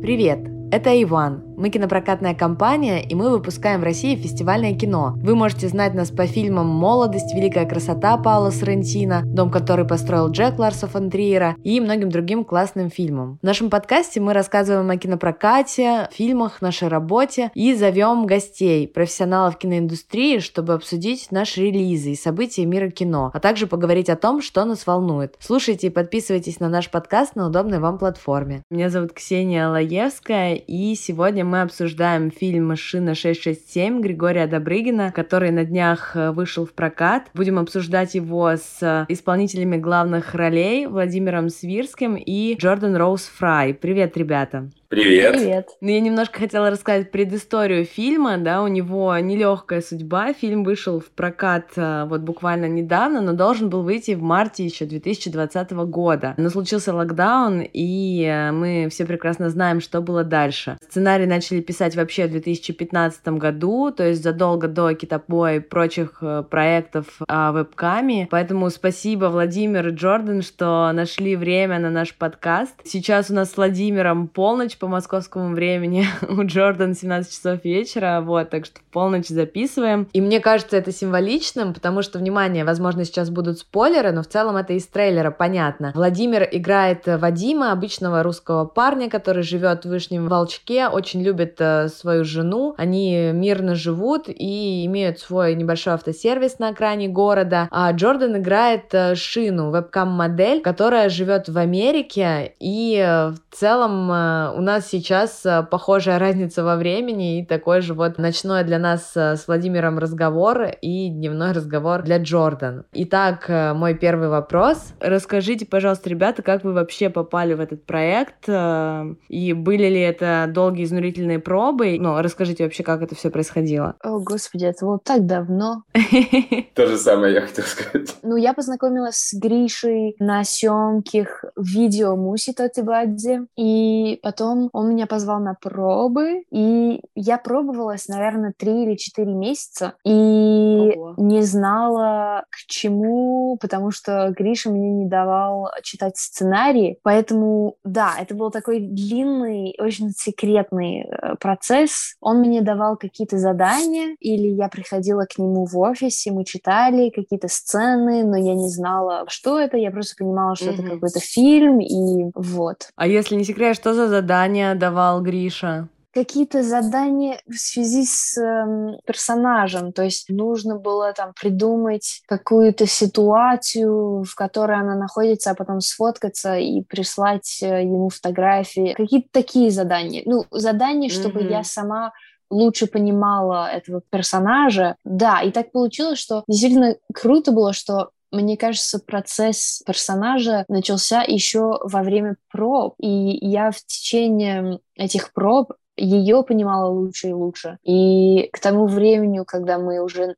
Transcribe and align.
Привет! 0.00 0.38
Это 0.72 0.90
Иван. 1.02 1.49
Мы 1.60 1.68
кинопрокатная 1.68 2.34
компания, 2.34 3.02
и 3.02 3.14
мы 3.14 3.28
выпускаем 3.28 3.82
в 3.82 3.84
России 3.84 4.16
фестивальное 4.16 4.74
кино. 4.74 5.12
Вы 5.16 5.34
можете 5.34 5.68
знать 5.68 5.92
нас 5.92 6.10
по 6.10 6.26
фильмам 6.26 6.66
«Молодость», 6.66 7.34
«Великая 7.34 7.66
красота» 7.66 8.16
Паула 8.16 8.48
Соррентино, 8.48 9.20
«Дом, 9.26 9.50
который 9.50 9.86
построил 9.86 10.30
Джек 10.30 10.58
Ларса 10.58 10.86
фон 10.86 11.10
Триера» 11.10 11.56
и 11.62 11.78
многим 11.80 12.08
другим 12.08 12.44
классным 12.44 12.88
фильмам. 12.88 13.38
В 13.42 13.44
нашем 13.44 13.68
подкасте 13.68 14.20
мы 14.20 14.32
рассказываем 14.32 14.88
о 14.88 14.96
кинопрокате, 14.96 16.08
фильмах, 16.12 16.62
нашей 16.62 16.88
работе 16.88 17.50
и 17.52 17.74
зовем 17.74 18.24
гостей, 18.24 18.88
профессионалов 18.88 19.58
киноиндустрии, 19.58 20.38
чтобы 20.38 20.72
обсудить 20.72 21.30
наши 21.30 21.60
релизы 21.60 22.12
и 22.12 22.16
события 22.16 22.64
мира 22.64 22.88
кино, 22.88 23.32
а 23.34 23.38
также 23.38 23.66
поговорить 23.66 24.08
о 24.08 24.16
том, 24.16 24.40
что 24.40 24.64
нас 24.64 24.86
волнует. 24.86 25.34
Слушайте 25.40 25.88
и 25.88 25.90
подписывайтесь 25.90 26.58
на 26.58 26.70
наш 26.70 26.90
подкаст 26.90 27.36
на 27.36 27.48
удобной 27.48 27.80
вам 27.80 27.98
платформе. 27.98 28.62
Меня 28.70 28.88
зовут 28.88 29.12
Ксения 29.12 29.68
Лаевская, 29.68 30.54
и 30.54 30.94
сегодня 30.94 31.49
мы 31.50 31.62
обсуждаем 31.62 32.30
фильм 32.30 32.68
«Машина 32.68 33.10
667» 33.10 34.00
Григория 34.00 34.46
Добрыгина, 34.46 35.10
который 35.10 35.50
на 35.50 35.64
днях 35.64 36.14
э, 36.14 36.30
вышел 36.30 36.64
в 36.64 36.72
прокат. 36.72 37.28
Будем 37.34 37.58
обсуждать 37.58 38.14
его 38.14 38.50
с 38.50 38.78
э, 38.80 39.04
исполнителями 39.08 39.76
главных 39.76 40.36
ролей 40.36 40.86
Владимиром 40.86 41.48
Свирским 41.48 42.14
и 42.14 42.54
Джордан 42.54 42.94
Роуз 42.94 43.24
Фрай. 43.24 43.74
Привет, 43.74 44.16
ребята! 44.16 44.70
Привет. 44.90 45.34
Привет. 45.34 45.68
Ну, 45.80 45.88
я 45.88 46.00
немножко 46.00 46.40
хотела 46.40 46.68
рассказать 46.68 47.12
предысторию 47.12 47.84
фильма, 47.84 48.38
да, 48.38 48.60
у 48.60 48.66
него 48.66 49.16
нелегкая 49.18 49.82
судьба. 49.82 50.32
Фильм 50.32 50.64
вышел 50.64 50.98
в 50.98 51.12
прокат 51.12 51.66
э, 51.76 52.06
вот 52.08 52.22
буквально 52.22 52.64
недавно, 52.64 53.20
но 53.20 53.32
должен 53.32 53.70
был 53.70 53.84
выйти 53.84 54.16
в 54.16 54.22
марте 54.22 54.64
еще 54.64 54.86
2020 54.86 55.70
года. 55.70 56.34
Но 56.38 56.50
случился 56.50 56.92
локдаун, 56.92 57.62
и 57.72 58.50
мы 58.52 58.88
все 58.90 59.06
прекрасно 59.06 59.48
знаем, 59.48 59.80
что 59.80 60.00
было 60.00 60.24
дальше. 60.24 60.76
Сценарий 60.88 61.26
начали 61.26 61.60
писать 61.60 61.94
вообще 61.94 62.26
в 62.26 62.32
2015 62.32 63.28
году, 63.28 63.92
то 63.92 64.02
есть 64.02 64.24
задолго 64.24 64.66
до 64.66 64.92
Китапо 64.94 65.52
и 65.52 65.60
прочих 65.60 66.18
э, 66.20 66.42
проектов 66.42 67.20
о 67.28 67.52
вебкаме. 67.52 68.26
Поэтому 68.28 68.68
спасибо, 68.70 69.26
Владимир 69.26 69.86
и 69.86 69.92
Джордан, 69.92 70.42
что 70.42 70.90
нашли 70.92 71.36
время 71.36 71.78
на 71.78 71.90
наш 71.90 72.12
подкаст. 72.12 72.74
Сейчас 72.82 73.30
у 73.30 73.34
нас 73.34 73.52
с 73.52 73.56
Владимиром 73.56 74.26
полночь 74.26 74.79
по 74.80 74.88
московскому 74.88 75.54
времени, 75.54 76.06
у 76.28 76.42
Джордан 76.42 76.94
17 76.94 77.32
часов 77.32 77.64
вечера, 77.64 78.20
вот, 78.20 78.50
так 78.50 78.64
что 78.64 78.80
полночь 78.90 79.28
записываем. 79.28 80.08
И 80.12 80.20
мне 80.20 80.40
кажется 80.40 80.76
это 80.76 80.90
символичным, 80.90 81.74
потому 81.74 82.02
что, 82.02 82.18
внимание, 82.18 82.64
возможно, 82.64 83.04
сейчас 83.04 83.30
будут 83.30 83.58
спойлеры, 83.58 84.10
но 84.10 84.22
в 84.22 84.26
целом 84.26 84.56
это 84.56 84.72
из 84.72 84.86
трейлера 84.86 85.30
понятно. 85.30 85.92
Владимир 85.94 86.48
играет 86.50 87.02
Вадима, 87.06 87.72
обычного 87.72 88.22
русского 88.22 88.64
парня, 88.64 89.10
который 89.10 89.42
живет 89.42 89.84
в 89.84 89.88
Вышнем 89.88 90.28
Волчке, 90.28 90.88
очень 90.88 91.22
любит 91.22 91.56
э, 91.58 91.88
свою 91.88 92.24
жену, 92.24 92.74
они 92.78 93.30
мирно 93.32 93.74
живут 93.74 94.28
и 94.28 94.86
имеют 94.86 95.18
свой 95.18 95.54
небольшой 95.54 95.94
автосервис 95.94 96.58
на 96.58 96.70
окраине 96.70 97.08
города. 97.08 97.68
А 97.70 97.92
Джордан 97.92 98.38
играет 98.38 98.94
э, 98.94 99.14
Шину, 99.14 99.70
вебкам-модель, 99.70 100.62
которая 100.62 101.10
живет 101.10 101.50
в 101.50 101.58
Америке, 101.58 102.54
и 102.58 102.96
э, 102.96 103.28
в 103.30 103.54
целом 103.54 104.08
у 104.10 104.60
нас 104.62 104.69
сейчас 104.80 105.44
похожая 105.70 106.18
разница 106.18 106.62
во 106.62 106.76
времени 106.76 107.40
и 107.40 107.46
такой 107.46 107.80
же 107.80 107.94
вот 107.94 108.18
ночной 108.18 108.64
для 108.64 108.78
нас 108.78 109.16
с 109.16 109.44
Владимиром 109.46 109.98
разговор 109.98 110.66
и 110.80 111.08
дневной 111.08 111.52
разговор 111.52 112.02
для 112.02 112.18
Джордан. 112.18 112.84
Итак, 112.92 113.48
мой 113.48 113.94
первый 113.94 114.28
вопрос. 114.28 114.92
Расскажите, 115.00 115.66
пожалуйста, 115.66 116.08
ребята, 116.08 116.42
как 116.42 116.64
вы 116.64 116.72
вообще 116.72 117.10
попали 117.10 117.54
в 117.54 117.60
этот 117.60 117.84
проект 117.86 118.48
и 118.48 119.52
были 119.52 119.88
ли 119.88 120.00
это 120.00 120.46
долгие 120.48 120.84
изнурительные 120.84 121.38
пробы? 121.38 121.96
Ну, 121.98 122.20
расскажите 122.20 122.64
вообще, 122.64 122.82
как 122.82 123.02
это 123.02 123.14
все 123.14 123.30
происходило. 123.30 123.96
О, 124.02 124.18
господи, 124.20 124.64
это 124.66 124.84
было 124.84 124.98
так 125.02 125.26
давно. 125.26 125.84
То 126.74 126.86
же 126.86 126.96
самое 126.96 127.34
я 127.34 127.40
хотел 127.40 127.64
сказать. 127.64 128.16
Ну, 128.22 128.36
я 128.36 128.52
познакомилась 128.52 129.16
с 129.16 129.34
Гришей 129.34 130.14
на 130.18 130.44
съемках 130.44 131.44
видео 131.56 132.16
Муси 132.16 132.52
Тотибадзе, 132.52 133.46
и 133.56 134.18
потом 134.22 134.59
он 134.72 134.90
меня 134.90 135.06
позвал 135.06 135.40
на 135.40 135.54
пробы, 135.54 136.42
и 136.50 137.00
я 137.14 137.38
пробовалась, 137.38 138.08
наверное, 138.08 138.52
три 138.56 138.84
или 138.84 138.96
четыре 138.96 139.32
месяца, 139.32 139.94
и 140.04 140.92
Ого. 140.96 141.14
не 141.16 141.42
знала, 141.42 142.44
к 142.50 142.56
чему, 142.66 143.56
потому 143.60 143.90
что 143.90 144.32
Гриша 144.36 144.70
мне 144.70 144.90
не 144.90 145.06
давал 145.06 145.70
читать 145.82 146.16
сценарий, 146.16 146.98
поэтому, 147.02 147.76
да, 147.84 148.14
это 148.20 148.34
был 148.34 148.50
такой 148.50 148.80
длинный, 148.80 149.74
очень 149.78 150.10
секретный 150.10 151.02
э, 151.02 151.36
процесс. 151.36 152.14
Он 152.20 152.38
мне 152.38 152.60
давал 152.60 152.96
какие-то 152.96 153.38
задания, 153.38 154.16
или 154.20 154.48
я 154.48 154.68
приходила 154.68 155.24
к 155.24 155.38
нему 155.38 155.66
в 155.66 155.78
офисе, 155.78 156.32
мы 156.32 156.44
читали 156.44 157.10
какие-то 157.10 157.48
сцены, 157.48 158.24
но 158.24 158.36
я 158.36 158.54
не 158.54 158.68
знала, 158.68 159.24
что 159.28 159.58
это, 159.58 159.76
я 159.76 159.90
просто 159.90 160.16
понимала, 160.18 160.56
что 160.56 160.66
mm-hmm. 160.66 160.74
это 160.74 160.82
какой-то 160.82 161.20
фильм, 161.20 161.80
и 161.80 162.30
вот. 162.34 162.90
А 162.96 163.06
если 163.06 163.36
не 163.36 163.44
секрет, 163.44 163.76
что 163.76 163.94
за 163.94 164.08
задания 164.50 164.74
давал 164.74 165.22
Гриша? 165.22 165.88
какие-то 166.12 166.64
задания 166.64 167.40
в 167.46 167.56
связи 167.56 168.04
с 168.04 168.36
э, 168.36 168.98
персонажем, 169.06 169.92
то 169.92 170.02
есть 170.02 170.28
нужно 170.28 170.74
было 170.74 171.12
там 171.12 171.32
придумать 171.40 172.22
какую-то 172.26 172.84
ситуацию, 172.84 174.24
в 174.24 174.34
которой 174.34 174.80
она 174.80 174.96
находится, 174.96 175.52
а 175.52 175.54
потом 175.54 175.80
сфоткаться 175.80 176.56
и 176.56 176.82
прислать 176.82 177.60
э, 177.62 177.84
ему 177.84 178.08
фотографии, 178.08 178.94
какие-то 178.96 179.28
такие 179.30 179.70
задания. 179.70 180.22
Ну, 180.26 180.46
задания, 180.50 181.10
чтобы 181.10 181.42
mm-hmm. 181.42 181.50
я 181.52 181.62
сама 181.62 182.12
лучше 182.50 182.88
понимала 182.88 183.70
этого 183.70 184.02
персонажа. 184.10 184.96
Да, 185.04 185.42
и 185.42 185.52
так 185.52 185.70
получилось, 185.70 186.18
что 186.18 186.42
действительно 186.48 186.96
круто 187.14 187.52
было, 187.52 187.72
что 187.72 188.10
мне 188.30 188.56
кажется, 188.56 188.98
процесс 188.98 189.82
персонажа 189.86 190.64
начался 190.68 191.22
еще 191.22 191.78
во 191.82 192.02
время 192.02 192.36
проб, 192.50 192.94
и 192.98 193.38
я 193.46 193.70
в 193.70 193.78
течение 193.84 194.80
этих 194.96 195.32
проб 195.32 195.72
ее 195.96 196.42
понимала 196.42 196.90
лучше 196.90 197.28
и 197.28 197.32
лучше. 197.32 197.78
И 197.84 198.48
к 198.52 198.58
тому 198.60 198.86
времени, 198.86 199.42
когда 199.46 199.78
мы 199.78 200.00
уже 200.00 200.36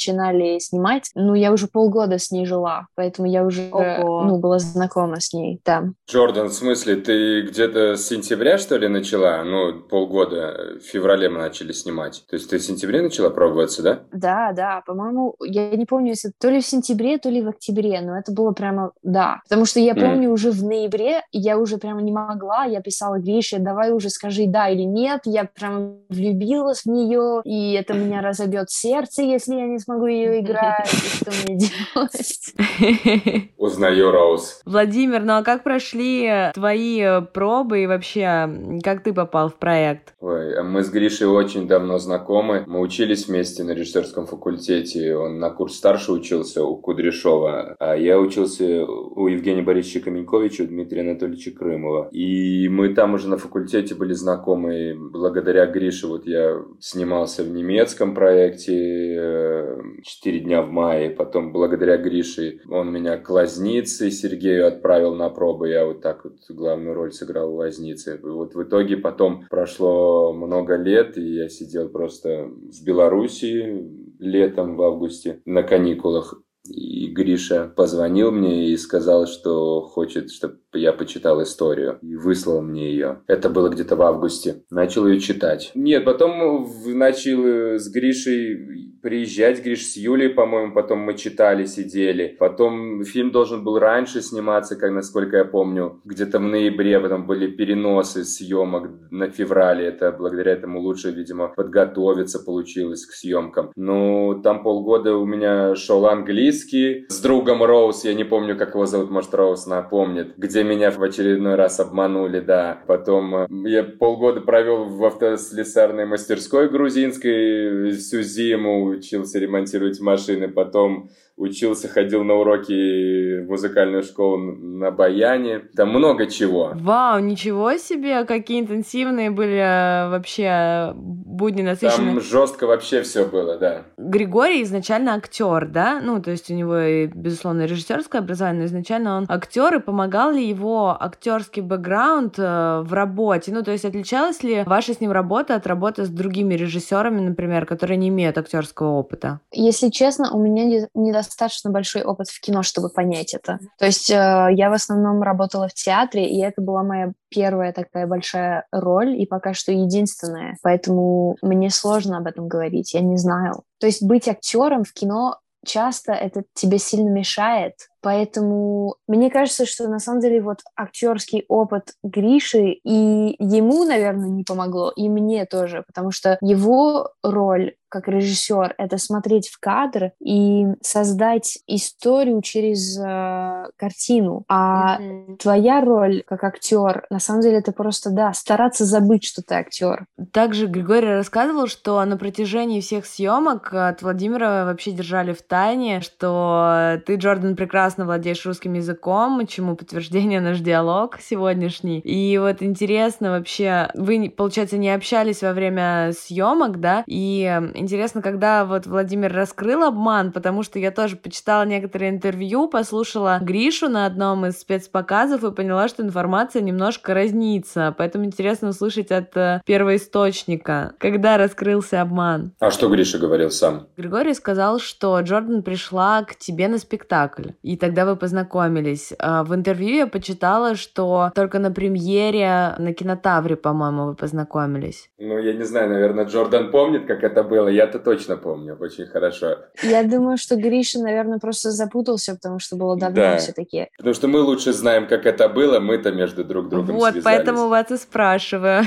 начинали 0.00 0.58
снимать, 0.58 1.10
ну, 1.14 1.34
я 1.34 1.52
уже 1.52 1.66
полгода 1.66 2.18
с 2.18 2.30
ней 2.30 2.46
жила, 2.46 2.86
поэтому 2.94 3.28
я 3.28 3.44
уже, 3.44 3.68
Ого. 3.70 4.24
ну, 4.24 4.38
была 4.38 4.58
знакома 4.58 5.20
с 5.20 5.34
ней, 5.34 5.60
да. 5.64 5.84
Джордан, 6.10 6.48
в 6.48 6.54
смысле, 6.54 6.96
ты 6.96 7.42
где-то 7.42 7.96
с 7.96 8.06
сентября, 8.06 8.56
что 8.56 8.76
ли, 8.78 8.88
начала? 8.88 9.42
Ну, 9.44 9.80
полгода, 9.82 10.78
в 10.80 10.86
феврале 10.86 11.28
мы 11.28 11.38
начали 11.38 11.72
снимать. 11.72 12.24
То 12.30 12.36
есть 12.36 12.48
ты 12.48 12.58
в 12.58 12.62
сентябре 12.62 13.02
начала 13.02 13.28
пробоваться, 13.28 13.82
да? 13.82 14.00
Да, 14.10 14.52
да, 14.52 14.82
по-моему, 14.86 15.34
я 15.44 15.70
не 15.76 15.84
помню, 15.84 16.10
если 16.10 16.32
то 16.40 16.48
ли 16.48 16.60
в 16.60 16.66
сентябре, 16.66 17.18
то 17.18 17.28
ли 17.28 17.42
в 17.42 17.48
октябре, 17.48 18.00
но 18.00 18.18
это 18.18 18.32
было 18.32 18.52
прямо, 18.52 18.92
да. 19.02 19.40
Потому 19.48 19.66
что 19.66 19.80
я 19.80 19.94
помню, 19.94 20.30
mm. 20.30 20.32
уже 20.32 20.50
в 20.50 20.64
ноябре 20.64 21.22
я 21.30 21.58
уже 21.58 21.76
прямо 21.76 22.00
не 22.00 22.12
могла, 22.12 22.64
я 22.64 22.80
писала 22.80 23.18
Грише, 23.18 23.58
давай 23.58 23.92
уже 23.92 24.08
скажи 24.08 24.46
да 24.46 24.70
или 24.70 24.82
нет, 24.82 25.20
я 25.24 25.44
прям 25.44 25.98
влюбилась 26.08 26.82
в 26.82 26.86
нее, 26.86 27.42
и 27.44 27.74
это 27.74 27.92
меня 27.92 28.22
разобьет 28.22 28.70
сердце, 28.70 29.22
если 29.22 29.54
я 29.54 29.66
не 29.66 29.78
смогу 29.78 29.89
смогу 29.90 30.06
ее 30.06 30.40
играть, 30.40 30.92
и 30.92 30.96
что 30.96 31.30
мне 31.44 31.58
делать. 31.58 33.50
Узнаю 33.56 34.10
Роуз. 34.10 34.60
Владимир, 34.64 35.22
ну 35.22 35.34
а 35.34 35.42
как 35.42 35.64
прошли 35.64 36.50
твои 36.54 37.02
пробы 37.32 37.82
и 37.82 37.86
вообще, 37.86 38.48
как 38.82 39.02
ты 39.02 39.12
попал 39.12 39.48
в 39.48 39.56
проект? 39.56 40.14
Ой, 40.20 40.58
а 40.58 40.62
мы 40.62 40.84
с 40.84 40.90
Гришей 40.90 41.26
очень 41.26 41.66
давно 41.66 41.98
знакомы. 41.98 42.64
Мы 42.66 42.80
учились 42.80 43.26
вместе 43.26 43.64
на 43.64 43.72
режиссерском 43.72 44.26
факультете. 44.26 45.16
Он 45.16 45.38
на 45.38 45.50
курс 45.50 45.76
старше 45.76 46.12
учился 46.12 46.64
у 46.64 46.76
Кудряшова, 46.76 47.76
а 47.78 47.96
я 47.96 48.18
учился 48.18 48.84
у 48.84 49.26
Евгения 49.26 49.62
Борисовича 49.62 50.00
Каменьковича, 50.04 50.64
у 50.64 50.66
Дмитрия 50.66 51.02
Анатольевича 51.02 51.50
Крымова. 51.50 52.08
И 52.12 52.68
мы 52.68 52.94
там 52.94 53.14
уже 53.14 53.28
на 53.28 53.36
факультете 53.36 53.94
были 53.94 54.12
знакомы. 54.12 54.94
Благодаря 54.96 55.66
Грише 55.66 56.06
вот 56.06 56.26
я 56.26 56.62
снимался 56.78 57.42
в 57.42 57.50
немецком 57.50 58.14
проекте 58.14 59.79
э, 59.80 60.02
четыре 60.02 60.40
дня 60.40 60.62
в 60.62 60.70
мае. 60.70 61.10
Потом, 61.10 61.52
благодаря 61.52 61.96
Грише, 61.96 62.60
он 62.68 62.92
меня 62.92 63.16
к 63.16 63.28
Лазнице 63.30 64.10
Сергею 64.10 64.66
отправил 64.66 65.14
на 65.14 65.28
пробы. 65.30 65.70
Я 65.70 65.86
вот 65.86 66.00
так 66.00 66.24
вот 66.24 66.36
главную 66.48 66.94
роль 66.94 67.12
сыграл 67.12 67.52
в 67.52 67.56
Лазнице. 67.56 68.16
И 68.22 68.26
вот 68.26 68.54
в 68.54 68.62
итоге 68.62 68.96
потом 68.96 69.46
прошло 69.48 70.32
много 70.32 70.76
лет, 70.76 71.16
и 71.18 71.34
я 71.34 71.48
сидел 71.48 71.88
просто 71.88 72.46
в 72.46 72.84
Белоруссии 72.84 73.88
летом 74.18 74.76
в 74.76 74.82
августе 74.82 75.40
на 75.44 75.62
каникулах. 75.62 76.42
И 76.68 77.06
Гриша 77.08 77.72
позвонил 77.74 78.30
мне 78.30 78.68
и 78.68 78.76
сказал, 78.76 79.26
что 79.26 79.80
хочет, 79.80 80.30
чтобы 80.30 80.58
я 80.74 80.92
почитал 80.92 81.42
историю. 81.42 81.98
И 82.02 82.16
выслал 82.16 82.60
мне 82.60 82.92
ее. 82.92 83.22
Это 83.26 83.48
было 83.48 83.70
где-то 83.70 83.96
в 83.96 84.02
августе. 84.02 84.62
Начал 84.70 85.06
ее 85.06 85.20
читать. 85.20 85.72
Нет, 85.74 86.04
потом 86.04 86.68
начал 86.86 87.78
с 87.78 87.90
Гришей 87.90 88.99
приезжать, 89.02 89.62
Гриш, 89.62 89.86
с 89.86 89.96
Юлей, 89.96 90.28
по-моему, 90.28 90.72
потом 90.72 90.98
мы 91.00 91.14
читали, 91.14 91.64
сидели. 91.64 92.36
Потом 92.38 93.04
фильм 93.04 93.30
должен 93.30 93.64
был 93.64 93.78
раньше 93.78 94.22
сниматься, 94.22 94.76
как 94.76 94.90
насколько 94.92 95.38
я 95.38 95.44
помню, 95.44 96.00
где-то 96.04 96.38
в 96.38 96.42
ноябре, 96.42 97.00
потом 97.00 97.26
были 97.26 97.46
переносы 97.46 98.24
съемок 98.24 98.90
на 99.10 99.30
феврале. 99.30 99.86
Это 99.86 100.12
благодаря 100.12 100.52
этому 100.52 100.80
лучше, 100.80 101.10
видимо, 101.10 101.48
подготовиться 101.48 102.38
получилось 102.38 103.06
к 103.06 103.12
съемкам. 103.12 103.70
Ну, 103.76 104.40
там 104.42 104.62
полгода 104.62 105.16
у 105.16 105.26
меня 105.26 105.74
шел 105.74 106.06
английский 106.06 107.06
с 107.08 107.20
другом 107.20 107.62
Роуз, 107.62 108.04
я 108.04 108.14
не 108.14 108.24
помню, 108.24 108.56
как 108.56 108.74
его 108.74 108.86
зовут, 108.86 109.10
может, 109.10 109.34
Роуз 109.34 109.66
напомнит, 109.66 110.34
где 110.36 110.62
меня 110.62 110.90
в 110.90 111.02
очередной 111.02 111.54
раз 111.54 111.80
обманули, 111.80 112.40
да. 112.40 112.82
Потом 112.86 113.34
э, 113.34 113.46
я 113.50 113.82
полгода 113.84 114.40
провел 114.40 114.84
в 114.84 115.04
автослесарной 115.04 116.06
мастерской 116.06 116.68
грузинской 116.68 117.92
всю 117.92 118.22
зиму, 118.22 118.89
учился 118.90 119.38
ремонтировать 119.38 120.00
машины, 120.00 120.48
потом 120.48 121.10
учился, 121.40 121.88
ходил 121.88 122.22
на 122.22 122.34
уроки 122.34 123.40
в 123.40 123.48
музыкальную 123.48 124.02
школу 124.02 124.36
на 124.36 124.90
баяне. 124.90 125.60
Там 125.74 125.88
много 125.88 126.26
чего. 126.26 126.72
Вау, 126.74 127.18
ничего 127.20 127.76
себе, 127.76 128.24
какие 128.24 128.60
интенсивные 128.60 129.30
были 129.30 129.56
э, 129.56 130.10
вообще 130.10 130.92
будни 130.94 131.62
насыщенные. 131.62 132.14
Там 132.14 132.20
жестко 132.20 132.66
вообще 132.66 133.02
все 133.02 133.24
было, 133.24 133.56
да. 133.56 133.84
Григорий 133.96 134.62
изначально 134.62 135.14
актер, 135.14 135.66
да? 135.66 136.00
Ну, 136.02 136.20
то 136.20 136.30
есть 136.30 136.50
у 136.50 136.54
него, 136.54 137.10
безусловно, 137.14 137.64
режиссерское 137.64 138.20
образование, 138.20 138.62
но 138.62 138.66
изначально 138.66 139.16
он 139.16 139.26
актер, 139.28 139.76
и 139.76 139.80
помогал 139.80 140.32
ли 140.32 140.46
его 140.46 140.96
актерский 141.00 141.62
бэкграунд 141.62 142.38
э, 142.38 142.82
в 142.84 142.92
работе? 142.92 143.50
Ну, 143.52 143.62
то 143.62 143.70
есть 143.70 143.86
отличалась 143.86 144.42
ли 144.42 144.62
ваша 144.64 144.92
с 144.92 145.00
ним 145.00 145.12
работа 145.12 145.54
от 145.54 145.66
работы 145.66 146.04
с 146.04 146.10
другими 146.10 146.54
режиссерами, 146.54 147.20
например, 147.20 147.64
которые 147.64 147.96
не 147.96 148.08
имеют 148.08 148.36
актерского 148.36 148.90
опыта? 148.90 149.40
Если 149.52 149.88
честно, 149.88 150.30
у 150.32 150.38
меня 150.38 150.86
недостаточно 150.94 151.29
достаточно 151.30 151.70
большой 151.70 152.02
опыт 152.02 152.28
в 152.28 152.40
кино, 152.40 152.62
чтобы 152.62 152.90
понять 152.90 153.34
это. 153.34 153.58
То 153.78 153.86
есть 153.86 154.10
э, 154.10 154.14
я 154.52 154.68
в 154.70 154.74
основном 154.74 155.22
работала 155.22 155.68
в 155.68 155.74
театре, 155.74 156.28
и 156.28 156.40
это 156.40 156.60
была 156.60 156.82
моя 156.82 157.12
первая 157.28 157.72
такая 157.72 158.06
большая 158.06 158.66
роль, 158.72 159.16
и 159.16 159.26
пока 159.26 159.54
что 159.54 159.72
единственная. 159.72 160.56
Поэтому 160.62 161.36
мне 161.42 161.70
сложно 161.70 162.18
об 162.18 162.26
этом 162.26 162.48
говорить, 162.48 162.94
я 162.94 163.00
не 163.00 163.16
знаю. 163.16 163.62
То 163.78 163.86
есть 163.86 164.02
быть 164.02 164.28
актером 164.28 164.84
в 164.84 164.92
кино 164.92 165.38
часто 165.64 166.12
это 166.12 166.44
тебе 166.54 166.78
сильно 166.78 167.10
мешает, 167.10 167.74
Поэтому 168.02 168.96
мне 169.06 169.30
кажется, 169.30 169.66
что 169.66 169.88
на 169.88 169.98
самом 169.98 170.20
деле 170.20 170.40
вот 170.40 170.60
актерский 170.74 171.44
опыт 171.48 171.94
Гриши 172.02 172.70
и 172.72 173.36
ему, 173.38 173.84
наверное, 173.84 174.28
не 174.28 174.42
помогло, 174.42 174.90
и 174.90 175.08
мне 175.08 175.44
тоже, 175.44 175.84
потому 175.86 176.10
что 176.10 176.38
его 176.40 177.10
роль 177.22 177.74
как 177.90 178.08
режиссер 178.08 178.74
это 178.78 178.96
смотреть 178.98 179.48
в 179.48 179.60
кадр 179.60 180.12
и 180.20 180.66
создать 180.80 181.58
историю 181.66 182.40
через 182.42 182.98
э, 182.98 183.66
картину. 183.76 184.44
А 184.48 184.98
mm-hmm. 184.98 185.36
твоя 185.36 185.80
роль 185.80 186.22
как 186.26 186.44
актер, 186.44 187.06
на 187.10 187.18
самом 187.18 187.42
деле, 187.42 187.58
это 187.58 187.72
просто 187.72 188.10
да, 188.10 188.32
стараться 188.32 188.84
забыть, 188.84 189.24
что 189.24 189.42
ты 189.42 189.54
актер. 189.54 190.06
Также 190.32 190.66
Григорий 190.66 191.08
рассказывал, 191.08 191.66
что 191.66 192.02
на 192.04 192.16
протяжении 192.16 192.80
всех 192.80 193.06
съемок 193.06 193.74
от 193.74 194.02
Владимира 194.02 194.64
вообще 194.64 194.92
держали 194.92 195.32
в 195.32 195.42
тайне, 195.42 196.00
что 196.00 197.00
ты, 197.06 197.16
Джордан, 197.16 197.56
прекрасно 197.56 198.04
владеешь 198.04 198.44
русским 198.46 198.74
языком, 198.74 199.46
чему 199.46 199.76
подтверждение 199.76 200.40
наш 200.40 200.60
диалог 200.60 201.18
сегодняшний. 201.20 202.00
И 202.00 202.38
вот 202.38 202.62
интересно 202.62 203.30
вообще, 203.30 203.88
вы, 203.94 204.32
получается, 204.34 204.78
не 204.78 204.90
общались 204.90 205.42
во 205.42 205.52
время 205.52 206.12
съемок, 206.18 206.80
да? 206.80 207.04
И 207.06 207.60
интересно, 207.80 208.22
когда 208.22 208.64
вот 208.64 208.86
Владимир 208.86 209.32
раскрыл 209.32 209.82
обман, 209.84 210.32
потому 210.32 210.62
что 210.62 210.78
я 210.78 210.90
тоже 210.90 211.16
почитала 211.16 211.64
некоторые 211.64 212.10
интервью, 212.10 212.68
послушала 212.68 213.38
Гришу 213.40 213.88
на 213.88 214.06
одном 214.06 214.46
из 214.46 214.60
спецпоказов 214.60 215.44
и 215.44 215.52
поняла, 215.52 215.88
что 215.88 216.02
информация 216.02 216.62
немножко 216.62 217.14
разнится. 217.14 217.94
Поэтому 217.96 218.24
интересно 218.24 218.68
услышать 218.68 219.10
от 219.10 219.36
э, 219.36 219.62
первоисточника, 219.64 220.92
когда 220.98 221.36
раскрылся 221.38 222.02
обман. 222.02 222.52
А 222.60 222.70
что 222.70 222.88
Гриша 222.88 223.18
говорил 223.18 223.50
сам? 223.50 223.86
Григорий 223.96 224.34
сказал, 224.34 224.78
что 224.78 225.18
Джордан 225.20 225.62
пришла 225.62 226.22
к 226.24 226.36
тебе 226.36 226.68
на 226.68 226.78
спектакль. 226.78 227.50
И 227.62 227.76
тогда 227.76 228.04
вы 228.04 228.16
познакомились. 228.16 229.12
А, 229.18 229.44
в 229.44 229.54
интервью 229.54 229.96
я 229.96 230.06
почитала, 230.06 230.74
что 230.74 231.30
только 231.34 231.58
на 231.58 231.70
премьере 231.70 232.74
на 232.78 232.92
кинотавре, 232.92 233.56
по-моему, 233.56 234.06
вы 234.06 234.14
познакомились. 234.14 235.10
Ну, 235.18 235.38
я 235.38 235.52
не 235.52 235.64
знаю, 235.64 235.90
наверное, 235.90 236.24
Джордан 236.24 236.70
помнит, 236.70 237.06
как 237.06 237.24
это 237.24 237.42
было. 237.42 237.68
Я-то 237.70 237.98
точно 237.98 238.36
помню 238.36 238.76
очень 238.78 239.06
хорошо. 239.06 239.58
Я 239.82 240.02
думаю, 240.02 240.36
что 240.36 240.56
Гриша, 240.56 240.98
наверное, 241.00 241.38
просто 241.38 241.70
запутался, 241.70 242.34
потому 242.34 242.58
что 242.58 242.76
было 242.76 242.96
давно 242.96 243.16
да. 243.16 243.36
все-таки. 243.38 243.88
Потому 243.96 244.14
что 244.14 244.28
мы 244.28 244.40
лучше 244.40 244.72
знаем, 244.72 245.06
как 245.06 245.26
это 245.26 245.48
было, 245.48 245.80
мы-то 245.80 246.12
между 246.12 246.44
друг 246.44 246.68
другом 246.68 246.96
Вот, 246.96 247.12
связались. 247.12 247.24
поэтому 247.24 247.68
вас 247.68 247.90
и 247.90 247.96
спрашиваю. 247.96 248.84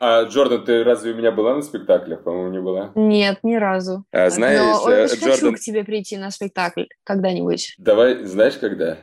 А, 0.00 0.24
Джордан, 0.24 0.64
ты 0.64 0.84
разве 0.84 1.12
у 1.12 1.16
меня 1.16 1.32
была 1.32 1.54
на 1.54 1.62
спектаклях? 1.62 2.22
По-моему, 2.22 2.50
не 2.50 2.60
была. 2.60 2.92
Нет, 2.94 3.38
ни 3.42 3.54
разу. 3.56 4.04
А, 4.12 4.30
знаешь, 4.30 4.60
Но 4.60 4.82
очень 4.82 5.16
Джордан... 5.16 5.32
хочу 5.32 5.52
к 5.52 5.58
тебе 5.60 5.84
прийти 5.84 6.16
на 6.16 6.30
спектакль 6.30 6.84
когда-нибудь. 7.04 7.74
Давай, 7.78 8.24
знаешь, 8.24 8.56
когда? 8.56 8.98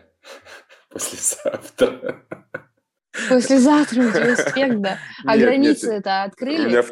Послезавтра. 0.89 2.23
Послезавтра 3.29 4.01
у 4.01 4.11
тебя 4.11 4.33
успех, 4.33 4.81
да. 4.81 4.97
А 5.25 5.37
границы 5.37 5.93
это 5.93 6.23
открыли? 6.23 6.65
У 6.65 6.69
меня 6.69 6.83